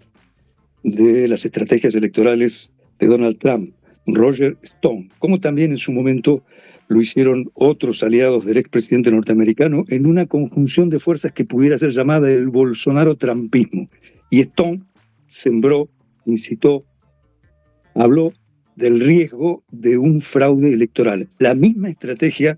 de 0.83 1.27
las 1.27 1.45
estrategias 1.45 1.95
electorales 1.95 2.71
de 2.99 3.07
Donald 3.07 3.37
Trump, 3.37 3.73
Roger 4.05 4.57
Stone, 4.61 5.09
como 5.19 5.39
también 5.39 5.71
en 5.71 5.77
su 5.77 5.91
momento 5.91 6.43
lo 6.87 7.01
hicieron 7.01 7.51
otros 7.53 8.01
aliados 8.03 8.45
del 8.45 8.57
expresidente 8.57 9.11
norteamericano 9.11 9.83
en 9.89 10.05
una 10.05 10.25
conjunción 10.25 10.89
de 10.89 10.99
fuerzas 10.99 11.33
que 11.33 11.43
pudiera 11.43 11.77
ser 11.77 11.91
llamada 11.91 12.31
el 12.31 12.47
Bolsonaro-Trampismo. 12.47 13.89
Y 14.29 14.39
Stone 14.41 14.83
sembró, 15.27 15.89
incitó, 16.25 16.85
habló 17.93 18.31
del 18.77 19.01
riesgo 19.01 19.63
de 19.71 19.97
un 19.97 20.21
fraude 20.21 20.71
electoral. 20.71 21.27
La 21.39 21.55
misma 21.55 21.89
estrategia 21.89 22.57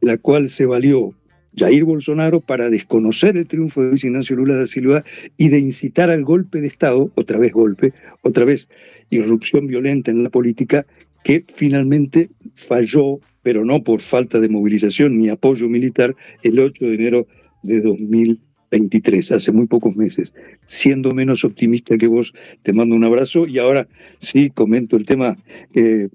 la 0.00 0.16
cual 0.16 0.48
se 0.48 0.66
valió 0.66 1.14
Jair 1.56 1.84
Bolsonaro 1.84 2.40
para 2.40 2.68
desconocer 2.68 3.36
el 3.36 3.46
triunfo 3.46 3.82
de 3.82 3.90
Luis 3.90 4.04
Ignacio 4.04 4.36
Lula 4.36 4.56
da 4.56 4.66
Silva 4.66 5.04
y 5.36 5.48
de 5.48 5.58
incitar 5.58 6.10
al 6.10 6.24
golpe 6.24 6.60
de 6.60 6.66
Estado, 6.66 7.10
otra 7.14 7.38
vez 7.38 7.52
golpe, 7.52 7.92
otra 8.22 8.44
vez 8.44 8.68
irrupción 9.10 9.66
violenta 9.66 10.10
en 10.10 10.22
la 10.22 10.30
política, 10.30 10.86
que 11.24 11.44
finalmente 11.54 12.30
falló, 12.54 13.20
pero 13.42 13.64
no 13.64 13.82
por 13.82 14.00
falta 14.00 14.40
de 14.40 14.48
movilización 14.48 15.18
ni 15.18 15.28
apoyo 15.28 15.68
militar, 15.68 16.14
el 16.42 16.58
8 16.58 16.84
de 16.84 16.94
enero 16.94 17.26
de 17.62 17.80
2023, 17.80 19.32
hace 19.32 19.50
muy 19.50 19.66
pocos 19.66 19.96
meses. 19.96 20.34
Siendo 20.66 21.12
menos 21.12 21.44
optimista 21.44 21.96
que 21.96 22.06
vos, 22.06 22.34
te 22.62 22.72
mando 22.72 22.94
un 22.94 23.04
abrazo 23.04 23.46
y 23.46 23.58
ahora 23.58 23.88
sí 24.18 24.50
comento 24.50 24.96
el 24.96 25.06
tema 25.06 25.36
que 25.72 26.10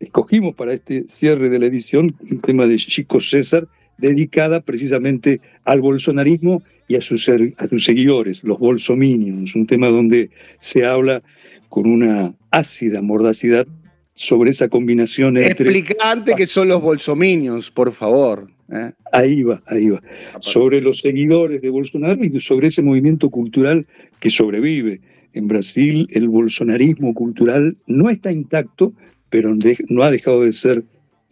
escogimos 0.00 0.54
para 0.54 0.72
este 0.72 1.04
cierre 1.08 1.48
de 1.48 1.58
la 1.58 1.66
edición, 1.66 2.16
un 2.30 2.40
tema 2.40 2.66
de 2.66 2.76
Chico 2.76 3.20
César, 3.20 3.68
dedicada 3.98 4.60
precisamente 4.60 5.40
al 5.64 5.80
bolsonarismo 5.80 6.62
y 6.88 6.96
a 6.96 7.00
sus, 7.00 7.28
a 7.28 7.68
sus 7.68 7.84
seguidores, 7.84 8.44
los 8.44 8.58
bolsominions, 8.58 9.54
un 9.54 9.66
tema 9.66 9.88
donde 9.88 10.30
se 10.58 10.84
habla 10.84 11.22
con 11.68 11.86
una 11.88 12.34
ácida 12.50 13.02
mordacidad 13.02 13.66
sobre 14.14 14.50
esa 14.50 14.68
combinación 14.68 15.36
entre... 15.36 15.70
Explicante 15.70 16.34
que 16.34 16.46
son 16.46 16.68
los 16.68 16.80
bolsominions, 16.80 17.70
por 17.70 17.92
favor. 17.92 18.48
¿eh? 18.72 18.92
Ahí 19.12 19.42
va, 19.42 19.62
ahí 19.66 19.90
va. 19.90 20.00
Sobre 20.40 20.80
los 20.80 21.00
seguidores 21.00 21.60
de 21.60 21.70
Bolsonaro 21.70 22.24
y 22.24 22.40
sobre 22.40 22.68
ese 22.68 22.82
movimiento 22.82 23.30
cultural 23.30 23.86
que 24.20 24.30
sobrevive. 24.30 25.00
En 25.34 25.48
Brasil 25.48 26.08
el 26.12 26.28
bolsonarismo 26.28 27.12
cultural 27.12 27.76
no 27.86 28.08
está 28.08 28.32
intacto, 28.32 28.94
pero 29.28 29.54
no 29.88 30.02
ha 30.02 30.10
dejado 30.10 30.44
de 30.44 30.52
ser 30.52 30.84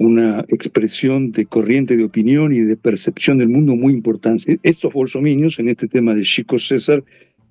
una 0.04 0.44
expresión 0.48 1.32
de 1.32 1.46
corriente 1.46 1.96
de 1.96 2.04
opinión 2.04 2.52
y 2.52 2.60
de 2.60 2.76
percepción 2.76 3.38
del 3.38 3.48
mundo 3.48 3.76
muy 3.76 3.92
importante. 3.92 4.58
Estos 4.62 4.92
bolsominios, 4.92 5.58
en 5.58 5.68
este 5.68 5.88
tema 5.88 6.14
de 6.14 6.22
Chico 6.22 6.58
César, 6.58 7.02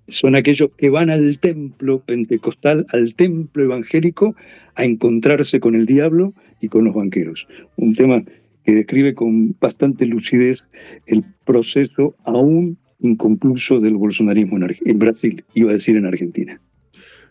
son 0.08 0.36
aquellos 0.36 0.70
que 0.78 0.90
van 0.90 1.10
al 1.10 1.40
templo 1.40 2.00
pentecostal, 2.00 2.86
al 2.92 3.14
templo 3.16 3.64
evangélico, 3.64 4.36
a 4.76 4.84
encontrarse 4.84 5.60
con 5.60 5.76
el 5.76 5.86
diablo 5.86 6.34
y 6.60 6.68
con 6.68 6.86
los 6.86 6.94
banqueros. 6.94 7.48
Un 7.78 7.96
tema 7.96 8.24
que 8.66 8.74
describe 8.74 9.14
con 9.14 9.56
bastante 9.60 10.06
lucidez 10.06 10.70
el 11.06 11.24
proceso 11.46 12.16
aún 12.24 12.78
inconcluso 13.00 13.80
del 13.80 13.96
bolsonarismo 13.96 14.58
en, 14.58 15.00
Brasil, 15.00 15.44
iba 15.54 15.72
a 15.72 15.74
decir 15.74 15.98
en 15.98 16.06
Argentina. 16.06 16.62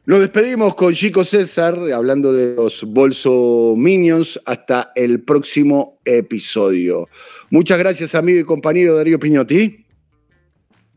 Nos 0.05 0.19
despedimos 0.19 0.75
con 0.75 0.95
Chico 0.95 1.25
César, 1.25 1.79
hablando 1.95 2.33
de 2.33 2.57
los 2.57 2.83
Bolso 2.83 3.75
Minions. 3.77 4.41
Hasta 4.45 4.91
el 4.97 5.23
próximo 5.23 6.01
episodio. 6.05 7.09
Muchas 7.51 7.79
gracias, 7.79 8.17
amigo 8.17 8.41
y 8.41 8.45
compañero 8.45 8.97
Darío 8.97 9.21
Piñotti. 9.21 9.87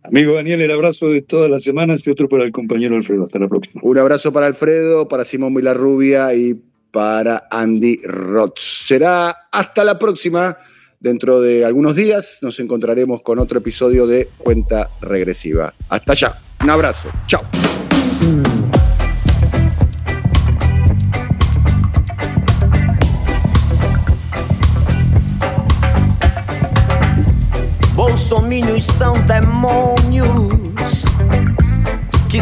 Amigo 0.04 0.34
Daniel, 0.34 0.62
el 0.62 0.72
abrazo 0.72 1.10
de 1.10 1.22
todas 1.22 1.52
las 1.52 1.62
semanas 1.62 2.02
y 2.06 2.10
otro 2.10 2.28
para 2.28 2.46
el 2.46 2.52
compañero 2.52 2.96
Alfredo. 2.96 3.26
Hasta 3.26 3.38
la 3.38 3.48
próxima. 3.48 3.80
Un 3.84 3.98
abrazo 4.00 4.34
para 4.34 4.48
Alfredo, 4.48 5.08
para 5.08 5.24
Simón 5.24 5.54
Vilarrubia 5.54 6.34
y 6.34 6.60
para 6.92 7.48
Andy 7.52 8.02
Roth. 8.04 8.58
Será 8.58 9.36
hasta 9.52 9.84
la 9.84 10.00
próxima. 10.00 10.58
Dentro 11.00 11.42
de 11.42 11.64
algunos 11.64 11.96
días 11.96 12.40
nos 12.42 12.60
encontraremos 12.60 13.22
con 13.22 13.38
otro 13.38 13.60
episodio 13.60 14.08
de 14.08 14.30
Cuenta 14.40 14.90
Regresiva. 15.00 15.76
Hasta 15.90 16.14
allá. 16.14 16.40
Un 16.64 16.72
abrazo. 16.72 17.10
Chao. 17.28 17.44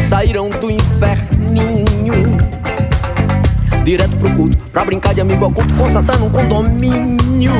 Saíram 0.08 0.48
do 0.48 0.70
inferninho. 0.70 2.36
Direto 3.84 4.16
pro 4.16 4.30
culto, 4.34 4.58
pra 4.70 4.84
brincar 4.84 5.14
de 5.14 5.20
amigo 5.20 5.46
oculto 5.46 5.74
com 5.74 5.86
Satã 5.86 6.16
no 6.18 6.30
condomínio. 6.30 7.52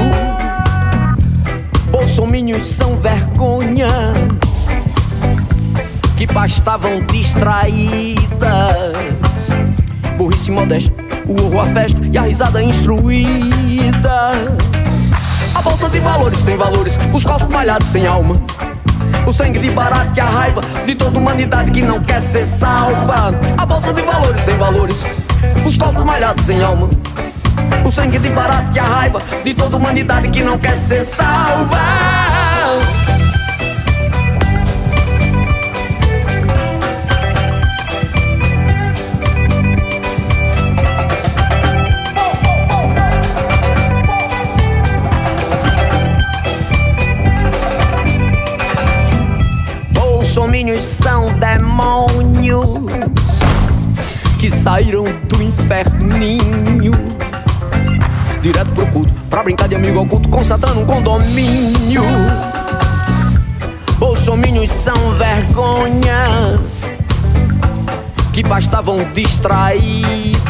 Bolsomínios 1.91 2.67
são 2.67 2.97
vergonhas 2.97 4.69
que 6.17 6.27
bastavam 6.27 7.01
distraídas. 7.13 8.29
Burrice 10.17 10.51
modesta, 10.51 10.93
o 11.27 11.43
horror, 11.43 11.61
a 11.61 11.65
festa 11.73 12.01
e 12.11 12.17
a 12.17 12.23
risada 12.23 12.63
instruída. 12.63 14.31
A 15.55 15.63
bolsa 15.63 15.89
de 15.89 16.01
valores 16.01 16.43
tem 16.43 16.57
valores, 16.57 16.99
os 17.13 17.25
corpos 17.25 17.53
malhados 17.53 17.89
sem 17.89 18.07
alma. 18.07 18.35
O 19.27 19.33
sangue 19.33 19.59
de 19.59 19.71
barato 19.71 20.13
e 20.17 20.21
a 20.21 20.25
raiva 20.25 20.61
de 20.85 20.95
toda 20.95 21.19
humanidade 21.19 21.71
que 21.71 21.83
não 21.83 21.99
quer 22.01 22.21
ser 22.21 22.45
salva. 22.45 23.33
A 23.57 23.65
bolsa 23.67 23.93
de 23.93 24.03
valores 24.03 24.45
tem 24.45 24.57
valores, 24.57 25.05
os 25.67 25.77
corpos 25.79 26.05
malhados 26.05 26.45
sem 26.45 26.63
alma. 26.63 26.91
O 27.85 27.91
sangue 27.91 28.19
de 28.19 28.29
barato 28.29 28.77
e 28.77 28.79
a 28.79 28.85
raiva 28.85 29.23
de 29.43 29.55
toda 29.55 29.77
humanidade 29.77 30.29
que 30.29 30.43
não 30.43 30.59
quer 30.59 30.77
ser 30.77 31.05
salva. 31.05 32.24
Demônios 51.35 52.67
que 54.39 54.51
saíram 54.51 55.05
do 55.25 55.43
inferninho. 55.43 56.93
Direto 58.43 58.73
pro 58.75 58.87
culto, 58.89 59.13
pra 59.31 59.43
brincar 59.43 59.69
de 59.69 59.75
amigo 59.75 60.01
oculto 60.01 60.25
Satã 60.45 60.75
num 60.75 60.85
condomínio. 60.85 62.03
Bolsomínios 63.99 64.71
são 64.73 64.95
vergonhas 65.15 66.91
que 68.35 68.43
bastavam 68.43 68.97
distraídas. 69.15 70.45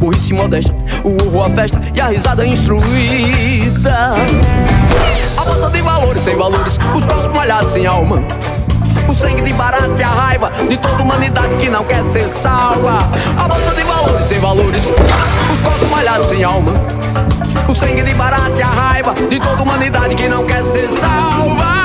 Burrice 0.00 0.32
modesta, 0.32 0.74
o 1.04 1.10
urro, 1.10 1.42
a 1.44 1.50
festa 1.50 1.80
e 1.94 2.00
a 2.00 2.08
risada 2.08 2.44
instruída. 2.44 4.14
A 5.36 5.44
bolsa 5.44 5.70
de 5.70 5.80
valores 5.82 6.24
sem 6.24 6.36
valores, 6.36 6.78
os 6.92 7.06
corpos 7.06 7.32
molhados 7.32 7.70
sem 7.70 7.86
alma. 7.86 8.20
O 9.10 9.14
sangue 9.14 9.42
de 9.42 9.52
barato 9.54 9.98
e 9.98 10.04
a 10.04 10.06
raiva 10.06 10.52
de 10.68 10.76
toda 10.76 11.02
humanidade 11.02 11.56
que 11.56 11.68
não 11.68 11.82
quer 11.82 12.00
ser 12.04 12.28
salva. 12.28 12.98
A 13.36 13.48
bolsa 13.48 13.74
de 13.74 13.82
valores 13.82 14.26
sem 14.28 14.38
valores, 14.38 14.84
os 15.52 15.62
corpos 15.62 15.88
molhados 15.88 16.26
sem 16.28 16.44
alma. 16.44 16.72
O 17.68 17.74
sangue 17.74 18.02
de 18.02 18.14
barato 18.14 18.56
e 18.56 18.62
a 18.62 18.68
raiva 18.68 19.12
de 19.28 19.40
toda 19.40 19.64
humanidade 19.64 20.14
que 20.14 20.28
não 20.28 20.46
quer 20.46 20.62
ser 20.62 20.86
salva. 21.00 21.79